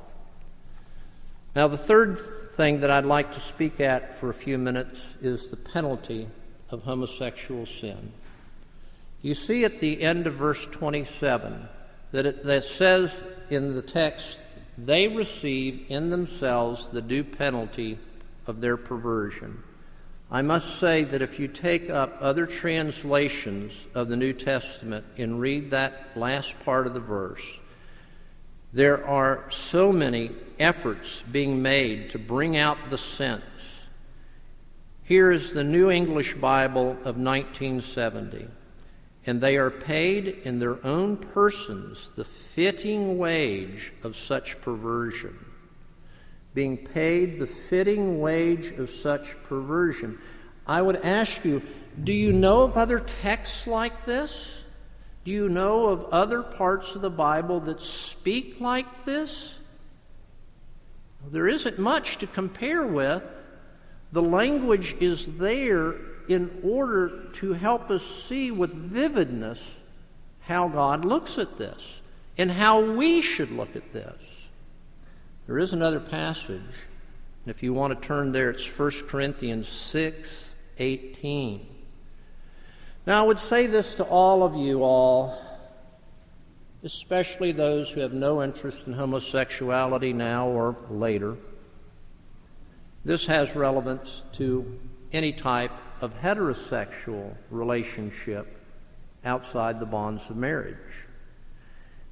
Now, 1.55 1.67
the 1.67 1.77
third 1.77 2.19
thing 2.55 2.81
that 2.81 2.91
I'd 2.91 3.05
like 3.05 3.33
to 3.33 3.39
speak 3.39 3.79
at 3.79 4.17
for 4.19 4.29
a 4.29 4.33
few 4.33 4.57
minutes 4.57 5.17
is 5.21 5.47
the 5.47 5.57
penalty 5.57 6.27
of 6.69 6.83
homosexual 6.83 7.65
sin. 7.65 8.11
You 9.21 9.33
see 9.33 9.65
at 9.65 9.79
the 9.79 10.01
end 10.01 10.27
of 10.27 10.35
verse 10.35 10.65
27 10.71 11.67
that 12.11 12.25
it 12.25 12.43
that 12.43 12.63
says 12.63 13.23
in 13.49 13.75
the 13.75 13.81
text, 13.81 14.37
they 14.77 15.07
receive 15.07 15.85
in 15.89 16.09
themselves 16.09 16.89
the 16.89 17.01
due 17.01 17.23
penalty 17.23 17.99
of 18.45 18.61
their 18.61 18.77
perversion. 18.77 19.63
I 20.29 20.41
must 20.41 20.79
say 20.79 21.05
that 21.05 21.21
if 21.21 21.39
you 21.39 21.47
take 21.47 21.89
up 21.89 22.17
other 22.19 22.45
translations 22.45 23.71
of 23.93 24.09
the 24.09 24.17
New 24.17 24.33
Testament 24.33 25.05
and 25.17 25.39
read 25.39 25.71
that 25.71 26.17
last 26.17 26.59
part 26.65 26.85
of 26.85 26.93
the 26.93 26.99
verse, 26.99 27.43
there 28.73 29.05
are 29.07 29.45
so 29.49 29.93
many 29.93 30.31
efforts 30.59 31.23
being 31.31 31.61
made 31.61 32.09
to 32.09 32.19
bring 32.19 32.57
out 32.57 32.77
the 32.89 32.97
sense. 32.97 33.43
Here 35.03 35.31
is 35.31 35.53
the 35.53 35.63
New 35.63 35.89
English 35.89 36.33
Bible 36.35 36.91
of 36.91 37.15
1970, 37.15 38.47
and 39.27 39.41
they 39.41 39.57
are 39.57 39.69
paid 39.69 40.27
in 40.45 40.57
their 40.57 40.83
own 40.85 41.17
persons 41.17 42.09
the 42.15 42.23
fitting 42.23 43.17
wage 43.17 43.91
of 44.01 44.15
such 44.15 44.59
perversion. 44.61 45.37
being 46.53 46.77
paid 46.77 47.39
the 47.39 47.45
fitting 47.45 48.19
wage 48.19 48.71
of 48.79 48.89
such 48.89 49.39
perversion. 49.43 50.17
I 50.65 50.81
would 50.81 50.95
ask 50.95 51.45
you, 51.45 51.61
do 52.03 52.11
you 52.11 52.33
know 52.33 52.63
of 52.63 52.75
other 52.75 52.99
texts 52.99 53.67
like 53.67 54.05
this? 54.05 54.63
Do 55.23 55.29
you 55.29 55.49
know 55.49 55.85
of 55.87 56.05
other 56.05 56.41
parts 56.41 56.95
of 56.95 57.01
the 57.01 57.11
Bible 57.11 57.59
that 57.59 57.81
speak 57.81 58.59
like 58.59 59.05
this? 59.05 59.59
There 61.29 61.47
isn't 61.47 61.77
much 61.77 62.17
to 62.19 62.27
compare 62.27 62.87
with. 62.87 63.23
The 64.11 64.23
language 64.23 64.95
is 64.99 65.27
there 65.37 65.93
in 66.27 66.61
order 66.63 67.25
to 67.33 67.53
help 67.53 67.89
us 67.89 68.05
see 68.05 68.51
with 68.51 68.73
vividness 68.73 69.79
how 70.41 70.67
God 70.67 71.05
looks 71.05 71.37
at 71.37 71.57
this 71.57 71.81
and 72.37 72.51
how 72.51 72.81
we 72.81 73.21
should 73.21 73.51
look 73.51 73.75
at 73.75 73.93
this. 73.93 74.19
There 75.45 75.57
is 75.57 75.73
another 75.73 75.99
passage, 75.99 76.85
and 77.45 77.55
if 77.55 77.63
you 77.63 77.73
want 77.73 77.99
to 77.99 78.07
turn 78.07 78.31
there, 78.31 78.49
it's 78.49 78.67
1 78.67 78.91
Corinthians 79.07 79.67
6 79.67 80.49
18. 80.79 81.65
Now, 83.07 83.23
I 83.23 83.25
would 83.25 83.39
say 83.39 83.67
this 83.67 83.95
to 83.95 84.03
all 84.03 84.43
of 84.43 84.55
you 84.55 84.83
all, 84.83 85.41
especially 86.83 87.51
those 87.51 87.89
who 87.89 88.01
have 88.01 88.13
no 88.13 88.43
interest 88.43 88.85
in 88.85 88.93
homosexuality 88.93 90.13
now 90.13 90.49
or 90.49 90.75
later. 90.89 91.37
This 93.05 93.25
has 93.25 93.55
relevance 93.55 94.21
to 94.33 94.79
any 95.13 95.31
type 95.31 95.71
of 96.01 96.19
heterosexual 96.21 97.35
relationship 97.49 98.47
outside 99.25 99.79
the 99.79 99.85
bonds 99.85 100.29
of 100.29 100.35
marriage. 100.35 101.07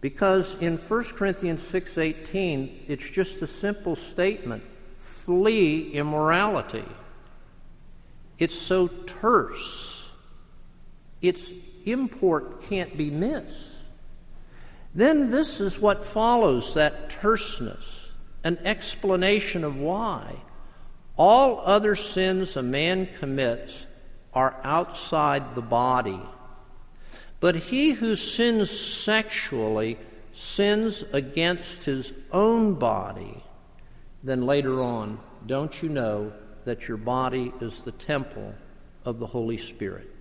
Because 0.02 0.56
in 0.56 0.78
1 0.78 1.16
Corinthians 1.16 1.64
6:18 1.64 2.86
it's 2.88 3.10
just 3.10 3.42
a 3.42 3.48
simple 3.48 3.96
statement, 3.96 4.64
flee 5.00 5.92
immorality. 5.94 6.86
It's 8.38 8.60
so 8.60 8.88
terse. 8.88 10.12
Its 11.22 11.54
import 11.86 12.62
can't 12.64 12.98
be 12.98 13.10
missed. 13.10 13.86
Then 14.94 15.30
this 15.30 15.60
is 15.60 15.80
what 15.80 16.06
follows 16.06 16.74
that 16.74 17.10
terseness, 17.10 17.84
an 18.44 18.58
explanation 18.64 19.64
of 19.64 19.78
why. 19.78 20.36
All 21.18 21.62
other 21.64 21.96
sins 21.96 22.56
a 22.56 22.64
man 22.64 23.08
commits 23.20 23.74
are 24.34 24.56
outside 24.64 25.56
the 25.56 25.62
body. 25.62 26.20
But 27.40 27.56
he 27.56 27.92
who 27.92 28.16
sins 28.16 28.70
sexually 28.70 29.98
sins 30.34 31.04
against 31.14 31.84
his 31.84 32.12
own 32.32 32.74
body. 32.74 33.44
Then 34.24 34.46
later 34.46 34.82
on, 34.82 35.20
don't 35.46 35.82
you 35.82 35.90
know 35.90 36.34
that 36.66 36.88
your 36.88 36.98
body 36.98 37.54
is 37.62 37.78
the 37.80 37.92
temple 37.92 38.54
of 39.06 39.20
the 39.20 39.28
Holy 39.28 39.58
Spirit? 39.58 40.12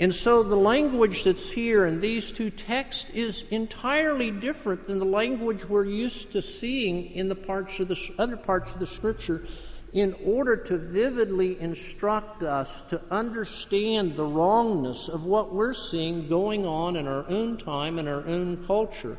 And 0.00 0.12
so 0.12 0.42
the 0.42 0.56
language 0.56 1.22
that's 1.22 1.50
here 1.50 1.86
in 1.86 2.00
these 2.00 2.32
two 2.32 2.50
texts 2.50 3.06
is 3.14 3.44
entirely 3.50 4.30
different 4.30 4.86
than 4.86 4.98
the 4.98 5.04
language 5.04 5.68
we're 5.68 5.84
used 5.84 6.32
to 6.32 6.42
seeing 6.42 7.12
in 7.12 7.28
the 7.28 7.36
parts 7.36 7.78
of 7.78 7.88
the 7.88 8.14
other 8.18 8.36
parts 8.36 8.72
of 8.72 8.80
the 8.80 8.86
scripture 8.86 9.46
in 9.94 10.12
order 10.24 10.56
to 10.56 10.76
vividly 10.76 11.58
instruct 11.60 12.42
us 12.42 12.82
to 12.82 13.00
understand 13.12 14.16
the 14.16 14.24
wrongness 14.24 15.08
of 15.08 15.24
what 15.24 15.54
we're 15.54 15.72
seeing 15.72 16.28
going 16.28 16.66
on 16.66 16.96
in 16.96 17.06
our 17.06 17.24
own 17.28 17.56
time 17.56 18.00
and 18.00 18.08
our 18.08 18.26
own 18.26 18.62
culture. 18.66 19.16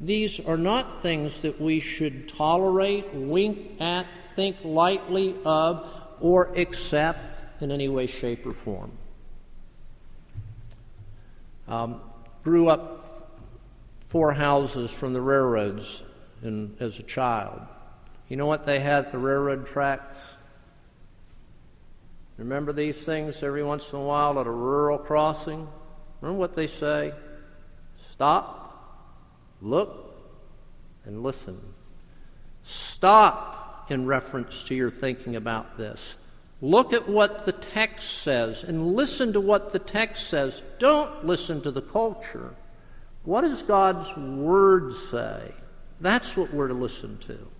These 0.00 0.38
are 0.38 0.56
not 0.56 1.02
things 1.02 1.40
that 1.42 1.60
we 1.60 1.80
should 1.80 2.28
tolerate, 2.28 3.12
wink 3.12 3.80
at, 3.80 4.06
think 4.36 4.56
lightly 4.62 5.34
of, 5.44 5.88
or 6.20 6.56
accept 6.56 7.42
in 7.60 7.72
any 7.72 7.88
way, 7.88 8.06
shape, 8.06 8.46
or 8.46 8.52
form. 8.52 8.92
Um, 11.66 12.00
grew 12.44 12.68
up 12.68 13.32
four 14.08 14.32
houses 14.32 14.92
from 14.92 15.14
the 15.14 15.20
railroads 15.20 16.02
in, 16.44 16.76
as 16.78 17.00
a 17.00 17.02
child. 17.02 17.60
You 18.32 18.38
know 18.38 18.46
what 18.46 18.64
they 18.64 18.80
had 18.80 19.04
at 19.04 19.12
the 19.12 19.18
railroad 19.18 19.66
tracks? 19.66 20.24
Remember 22.38 22.72
these 22.72 22.96
things 22.96 23.42
every 23.42 23.62
once 23.62 23.92
in 23.92 23.98
a 23.98 24.02
while 24.02 24.40
at 24.40 24.46
a 24.46 24.50
rural 24.50 24.96
crossing? 24.96 25.68
Remember 26.22 26.40
what 26.40 26.54
they 26.54 26.66
say? 26.66 27.12
Stop, 28.10 29.20
look, 29.60 30.16
and 31.04 31.22
listen. 31.22 31.60
Stop 32.62 33.90
in 33.90 34.06
reference 34.06 34.62
to 34.62 34.74
your 34.74 34.90
thinking 34.90 35.36
about 35.36 35.76
this. 35.76 36.16
Look 36.62 36.94
at 36.94 37.06
what 37.06 37.44
the 37.44 37.52
text 37.52 38.22
says 38.22 38.64
and 38.64 38.94
listen 38.94 39.34
to 39.34 39.42
what 39.42 39.74
the 39.74 39.78
text 39.78 40.30
says. 40.30 40.62
Don't 40.78 41.26
listen 41.26 41.60
to 41.60 41.70
the 41.70 41.82
culture. 41.82 42.54
What 43.24 43.42
does 43.42 43.62
God's 43.62 44.16
Word 44.16 44.94
say? 44.94 45.52
That's 46.00 46.34
what 46.34 46.54
we're 46.54 46.68
to 46.68 46.74
listen 46.74 47.18
to. 47.26 47.51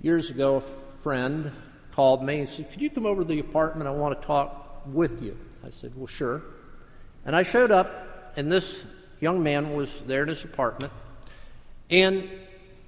Years 0.00 0.30
ago, 0.30 0.56
a 0.56 0.60
friend 1.02 1.50
called 1.92 2.22
me 2.22 2.38
and 2.38 2.48
said, 2.48 2.70
Could 2.70 2.80
you 2.80 2.88
come 2.88 3.04
over 3.04 3.22
to 3.22 3.28
the 3.28 3.40
apartment? 3.40 3.88
I 3.88 3.90
want 3.90 4.20
to 4.20 4.24
talk 4.24 4.82
with 4.86 5.20
you. 5.22 5.36
I 5.66 5.70
said, 5.70 5.92
Well, 5.96 6.06
sure. 6.06 6.42
And 7.26 7.34
I 7.34 7.42
showed 7.42 7.72
up, 7.72 8.32
and 8.36 8.50
this 8.50 8.84
young 9.18 9.42
man 9.42 9.74
was 9.74 9.88
there 10.06 10.22
in 10.22 10.28
his 10.28 10.44
apartment, 10.44 10.92
and 11.90 12.30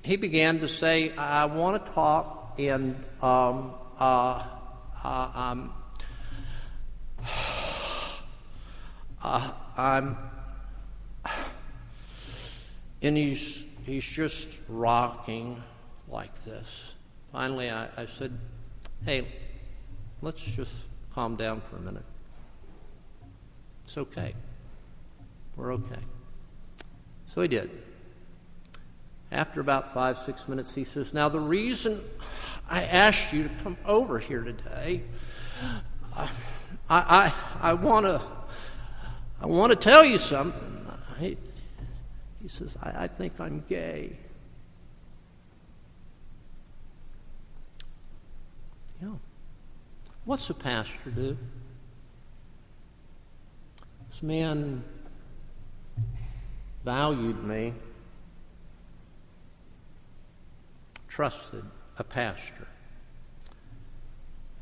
he 0.03 0.15
began 0.17 0.61
to 0.61 0.69
say, 0.69 1.13
I 1.17 1.47
want 1.47 1.85
to 1.85 1.93
talk, 1.93 2.55
and 2.61 2.95
um, 3.21 3.75
uh, 3.99 4.45
uh, 5.03 5.31
um, 5.35 5.75
uh, 9.23 9.53
I'm, 9.77 10.17
and 13.03 13.17
he's, 13.17 13.67
he's 13.85 14.05
just 14.05 14.61
rocking 14.69 15.61
like 16.09 16.45
this. 16.45 16.95
Finally, 17.33 17.71
I, 17.71 17.89
I 17.97 18.07
said, 18.07 18.37
Hey, 19.05 19.27
let's 20.23 20.41
just 20.41 20.73
calm 21.15 21.37
down 21.37 21.61
for 21.63 21.77
a 21.77 21.81
minute. 21.81 22.05
It's 23.85 23.97
okay. 23.97 24.35
We're 25.57 25.73
okay. 25.75 26.01
So 27.35 27.43
he 27.43 27.49
did. 27.49 27.71
After 29.33 29.61
about 29.61 29.95
five, 29.95 30.19
six 30.19 30.49
minutes, 30.49 30.75
he 30.75 30.85
says, 30.85 31.15
Now, 31.15 31.29
the 31.29 31.41
reason 31.41 32.03
I 32.69 32.83
asked 32.85 33.33
you 33.33 33.45
to 33.45 33.49
come 33.63 33.77
over 33.85 34.19
here 34.19 34.43
today, 34.43 35.03
I, 36.17 36.29
I, 36.89 37.33
I 37.61 37.75
want 37.75 38.07
to 38.07 38.21
I 39.43 39.47
want 39.47 39.71
to 39.71 39.77
tell 39.77 40.05
you 40.05 40.19
something. 40.19 40.87
He, 41.19 41.37
he 42.43 42.49
says, 42.49 42.77
I, 42.83 43.05
I 43.05 43.09
think 43.09 43.41
I'm 43.41 43.65
gay. 43.69 44.17
What's 50.25 50.51
a 50.51 50.55
pastor 50.55 51.11
do? 51.11 51.37
This 54.09 54.23
man 54.23 54.85
valued 56.85 57.43
me, 57.43 57.73
trusted 61.09 61.65
a 61.99 62.05
pastor. 62.05 62.69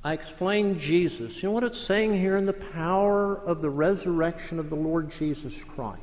I 0.05 0.12
explained 0.12 0.79
Jesus. 0.79 1.42
You 1.42 1.48
know 1.48 1.53
what 1.53 1.64
it's 1.64 1.79
saying 1.79 2.14
here 2.14 2.37
in 2.37 2.46
the 2.46 2.53
power 2.53 3.37
of 3.37 3.61
the 3.62 3.70
resurrection 3.70 4.59
of 4.59 4.70
the 4.70 4.77
Lord 4.77 5.11
Jesus 5.11 5.64
Christ? 5.64 6.03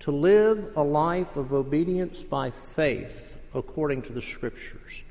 To 0.00 0.12
live 0.12 0.72
a 0.76 0.82
life 0.82 1.36
of 1.36 1.52
obedience 1.52 2.22
by 2.22 2.50
faith 2.50 3.36
according 3.52 4.02
to 4.02 4.12
the 4.12 4.22
Scriptures. 4.22 5.02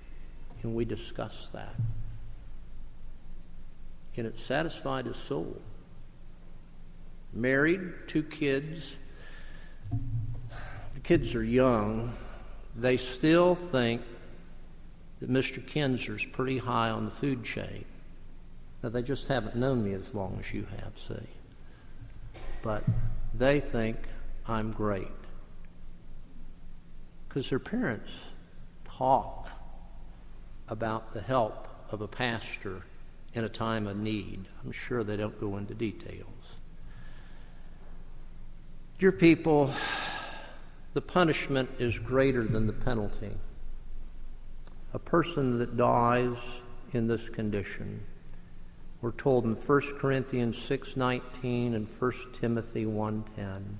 And 0.64 0.76
we 0.76 0.86
discussed 0.86 1.54
that 1.54 1.76
and 4.18 4.26
it 4.26 4.40
satisfied 4.40 5.06
his 5.06 5.16
soul. 5.16 5.62
Married, 7.34 7.82
two 8.08 8.24
kids. 8.24 8.98
The 10.94 11.00
kids 11.02 11.36
are 11.36 11.44
young. 11.44 12.14
They 12.76 12.98
still 12.98 13.54
think 13.54 14.02
that 15.20 15.30
Mr. 15.30 15.66
Kinzer's 15.66 16.26
pretty 16.26 16.58
high 16.58 16.90
on 16.90 17.06
the 17.06 17.12
food 17.12 17.44
chain. 17.44 17.86
Now, 18.82 18.90
they 18.90 19.04
just 19.04 19.28
haven't 19.28 19.56
known 19.56 19.84
me 19.84 19.94
as 19.94 20.14
long 20.14 20.38
as 20.40 20.54
you 20.54 20.66
have, 20.82 20.94
see. 21.08 21.28
But 22.62 22.84
they 23.34 23.60
think 23.60 23.98
I'm 24.48 24.72
great. 24.72 25.08
Because 27.28 27.50
their 27.50 27.60
parents 27.60 28.12
talk 28.86 29.47
about 30.70 31.14
the 31.14 31.22
help 31.22 31.68
of 31.92 32.02
a 32.02 32.08
pastor 32.08 32.84
in 33.34 33.44
a 33.44 33.50
time 33.50 33.88
of 33.88 33.98
need. 33.98 34.46
I'm 34.64 34.72
sure 34.72 35.04
they 35.04 35.18
don't 35.18 35.40
go 35.40 35.58
into 35.58 35.74
details. 35.74 36.28
Dear 39.00 39.12
people, 39.12 39.74
the 40.94 41.02
punishment 41.02 41.70
is 41.80 42.00
greater 42.00 42.44
than 42.44 42.68
the 42.68 42.74
penalty. 42.74 43.32
a 44.94 45.00
person 45.00 45.60
that 45.60 45.78
dies 45.78 46.38
in 46.94 47.08
this 47.08 47.30
condition. 47.30 48.04
We're 49.02 49.12
told 49.12 49.44
in 49.46 49.56
1 49.56 49.82
Corinthians 50.00 50.58
6:19 50.58 51.76
and 51.76 51.88
1 51.90 52.34
Timothy 52.34 52.86
1:10 52.86 53.80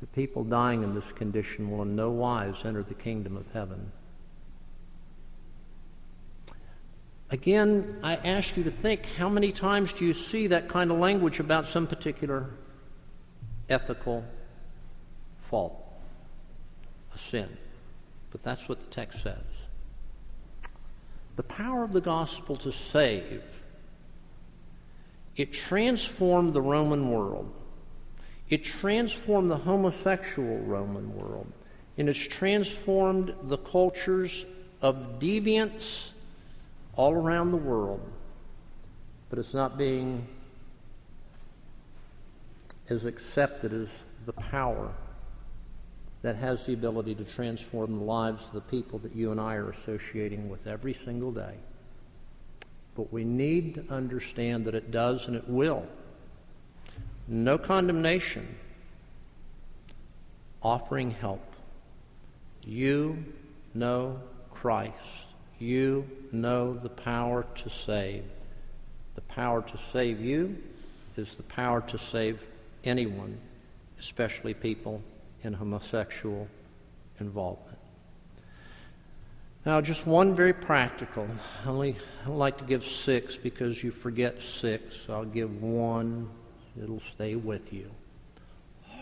the 0.00 0.06
people 0.06 0.44
dying 0.44 0.82
in 0.82 0.94
this 0.94 1.12
condition 1.12 1.70
will 1.70 1.82
in 1.82 1.94
no 1.94 2.10
wise 2.10 2.56
enter 2.64 2.82
the 2.82 2.94
kingdom 2.94 3.36
of 3.36 3.52
heaven. 3.52 3.92
Again, 7.32 8.00
I 8.02 8.16
ask 8.16 8.56
you 8.56 8.64
to 8.64 8.72
think 8.72 9.06
how 9.16 9.28
many 9.28 9.52
times 9.52 9.92
do 9.92 10.04
you 10.04 10.12
see 10.12 10.48
that 10.48 10.68
kind 10.68 10.90
of 10.90 10.98
language 10.98 11.38
about 11.38 11.68
some 11.68 11.86
particular 11.86 12.50
ethical 13.68 14.24
fault, 15.48 15.80
a 17.14 17.18
sin? 17.18 17.56
But 18.32 18.42
that's 18.42 18.68
what 18.68 18.80
the 18.80 18.86
text 18.86 19.22
says. 19.22 19.36
The 21.36 21.44
power 21.44 21.84
of 21.84 21.92
the 21.92 22.00
gospel 22.00 22.56
to 22.56 22.72
save, 22.72 23.44
it 25.36 25.52
transformed 25.52 26.52
the 26.52 26.60
Roman 26.60 27.10
world. 27.10 27.52
It 28.48 28.64
transformed 28.64 29.48
the 29.50 29.56
homosexual 29.56 30.58
Roman 30.58 31.16
world. 31.16 31.46
And 31.96 32.08
it's 32.08 32.26
transformed 32.26 33.32
the 33.44 33.58
cultures 33.58 34.44
of 34.82 35.20
deviance 35.20 36.12
all 37.00 37.14
around 37.14 37.50
the 37.50 37.56
world. 37.56 38.02
But 39.30 39.38
it's 39.38 39.54
not 39.54 39.78
being 39.78 40.26
as 42.90 43.06
accepted 43.06 43.72
as 43.72 44.00
the 44.26 44.34
power 44.34 44.92
that 46.20 46.36
has 46.36 46.66
the 46.66 46.74
ability 46.74 47.14
to 47.14 47.24
transform 47.24 47.96
the 47.96 48.04
lives 48.04 48.48
of 48.48 48.52
the 48.52 48.60
people 48.60 48.98
that 48.98 49.16
you 49.16 49.30
and 49.30 49.40
I 49.40 49.54
are 49.54 49.70
associating 49.70 50.50
with 50.50 50.66
every 50.66 50.92
single 50.92 51.32
day. 51.32 51.54
But 52.94 53.10
we 53.10 53.24
need 53.24 53.76
to 53.76 53.94
understand 53.94 54.66
that 54.66 54.74
it 54.74 54.90
does 54.90 55.26
and 55.26 55.34
it 55.34 55.48
will 55.48 55.86
no 57.26 57.56
condemnation, 57.56 58.56
offering 60.62 61.12
help. 61.12 61.54
You 62.62 63.24
know 63.72 64.20
Christ. 64.50 65.19
You 65.60 66.08
know 66.32 66.72
the 66.72 66.88
power 66.88 67.44
to 67.56 67.70
save. 67.70 68.24
The 69.14 69.20
power 69.20 69.60
to 69.60 69.78
save 69.78 70.20
you 70.20 70.56
is 71.16 71.34
the 71.34 71.42
power 71.42 71.82
to 71.82 71.98
save 71.98 72.42
anyone, 72.82 73.38
especially 73.98 74.54
people 74.54 75.02
in 75.44 75.52
homosexual 75.52 76.48
involvement. 77.20 77.76
Now, 79.66 79.82
just 79.82 80.06
one 80.06 80.34
very 80.34 80.54
practical. 80.54 81.28
I 81.62 81.68
only 81.68 81.96
I 82.24 82.30
like 82.30 82.56
to 82.58 82.64
give 82.64 82.82
six 82.82 83.36
because 83.36 83.84
you 83.84 83.90
forget 83.90 84.40
six. 84.40 84.96
So 85.06 85.12
I'll 85.12 85.24
give 85.26 85.62
one 85.62 86.30
it'll 86.82 87.00
stay 87.00 87.34
with 87.34 87.72
you. 87.72 87.90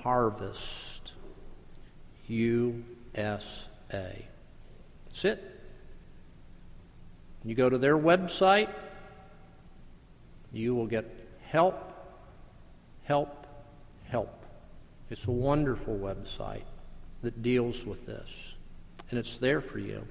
Harvest 0.02 1.12
USA. 2.26 4.26
That's 5.04 5.24
it. 5.24 5.57
You 7.49 7.55
go 7.55 7.70
to 7.70 7.78
their 7.78 7.96
website, 7.96 8.68
you 10.53 10.74
will 10.74 10.86
get 10.86 11.07
help, 11.46 11.82
help, 13.05 13.46
help. 14.05 14.44
It's 15.09 15.24
a 15.24 15.30
wonderful 15.30 15.96
website 15.96 16.66
that 17.22 17.42
deals 17.42 17.86
with 17.86 18.05
this, 18.05 18.28
and 19.09 19.18
it's 19.18 19.38
there 19.38 19.62
for 19.62 19.78
you 19.78 20.07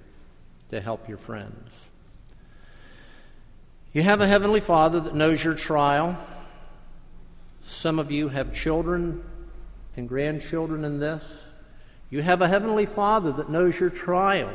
to 0.70 0.82
help 0.82 1.08
your 1.08 1.20
friends. 1.20 1.92
You 3.94 4.02
have 4.02 4.20
a 4.20 4.26
Heavenly 4.26 4.60
Father 4.60 5.00
that 5.02 5.14
knows 5.14 5.44
your 5.44 5.54
trial. 5.54 6.18
Some 7.62 8.00
of 8.00 8.10
you 8.10 8.30
have 8.30 8.52
children 8.52 9.24
and 9.96 10.10
grandchildren 10.10 10.84
in 10.84 10.98
this. 10.98 11.54
You 12.10 12.24
have 12.24 12.42
a 12.42 12.48
Heavenly 12.48 12.88
Father 12.88 13.32
that 13.34 13.48
knows 13.48 13.80
your 13.80 13.92
trial. 13.92 14.50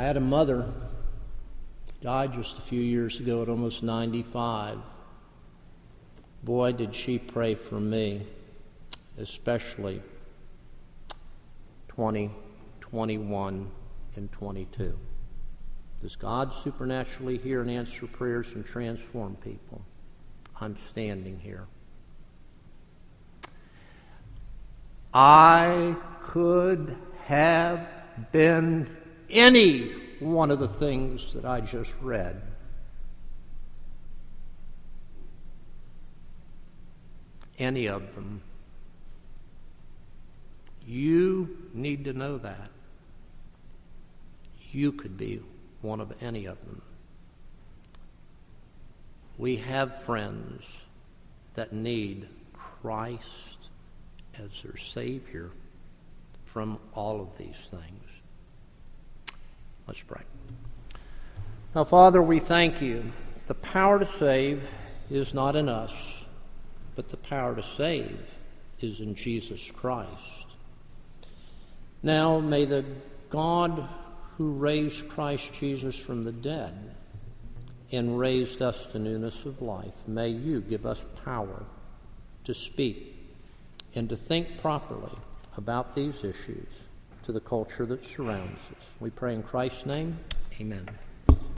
I 0.00 0.04
had 0.04 0.16
a 0.16 0.20
mother 0.20 0.66
died 2.00 2.32
just 2.32 2.56
a 2.56 2.62
few 2.62 2.80
years 2.80 3.20
ago 3.20 3.42
at 3.42 3.50
almost 3.50 3.82
95. 3.82 4.78
Boy, 6.42 6.72
did 6.72 6.94
she 6.94 7.18
pray 7.18 7.54
for 7.54 7.78
me, 7.78 8.26
especially 9.18 10.00
20, 11.88 12.30
21, 12.80 13.70
and 14.16 14.32
22. 14.32 14.98
Does 16.00 16.16
God 16.16 16.54
supernaturally 16.54 17.36
hear 17.36 17.60
and 17.60 17.70
answer 17.70 18.06
prayers 18.06 18.54
and 18.54 18.64
transform 18.64 19.36
people? 19.36 19.82
I'm 20.62 20.76
standing 20.76 21.38
here. 21.38 21.66
I 25.12 25.94
could 26.22 26.96
have 27.26 27.86
been 28.32 28.96
any 29.30 29.92
one 30.20 30.50
of 30.50 30.58
the 30.58 30.68
things 30.68 31.32
that 31.32 31.44
I 31.44 31.60
just 31.60 31.92
read. 32.00 32.42
Any 37.58 37.88
of 37.88 38.14
them. 38.14 38.42
You 40.86 41.68
need 41.72 42.04
to 42.04 42.12
know 42.12 42.38
that. 42.38 42.70
You 44.72 44.92
could 44.92 45.16
be 45.16 45.40
one 45.82 46.00
of 46.00 46.12
any 46.20 46.46
of 46.46 46.60
them. 46.60 46.82
We 49.38 49.56
have 49.56 50.02
friends 50.02 50.64
that 51.54 51.72
need 51.72 52.28
Christ 52.52 53.24
as 54.34 54.50
their 54.62 54.76
Savior 54.94 55.50
from 56.46 56.78
all 56.94 57.20
of 57.20 57.38
these 57.38 57.68
things. 57.70 58.09
Let's 59.90 60.04
pray. 60.04 60.22
Now, 61.74 61.82
Father, 61.82 62.22
we 62.22 62.38
thank 62.38 62.80
you. 62.80 63.10
The 63.48 63.56
power 63.56 63.98
to 63.98 64.04
save 64.04 64.62
is 65.10 65.34
not 65.34 65.56
in 65.56 65.68
us, 65.68 66.26
but 66.94 67.08
the 67.08 67.16
power 67.16 67.56
to 67.56 67.62
save 67.64 68.20
is 68.78 69.00
in 69.00 69.16
Jesus 69.16 69.68
Christ. 69.72 70.46
Now, 72.04 72.38
may 72.38 72.66
the 72.66 72.84
God 73.30 73.88
who 74.36 74.52
raised 74.52 75.08
Christ 75.08 75.52
Jesus 75.54 75.96
from 75.96 76.22
the 76.22 76.30
dead 76.30 76.94
and 77.90 78.16
raised 78.16 78.62
us 78.62 78.86
to 78.92 79.00
newness 79.00 79.44
of 79.44 79.60
life, 79.60 80.06
may 80.06 80.28
you 80.28 80.60
give 80.60 80.86
us 80.86 81.04
power 81.24 81.64
to 82.44 82.54
speak 82.54 83.16
and 83.96 84.08
to 84.08 84.14
think 84.14 84.60
properly 84.60 85.18
about 85.56 85.96
these 85.96 86.22
issues 86.22 86.84
to 87.24 87.32
the 87.32 87.40
culture 87.40 87.86
that 87.86 88.04
surrounds 88.04 88.70
us. 88.76 88.90
We 89.00 89.10
pray 89.10 89.34
in 89.34 89.42
Christ's 89.42 89.86
name. 89.86 90.18
Amen. 90.60 90.88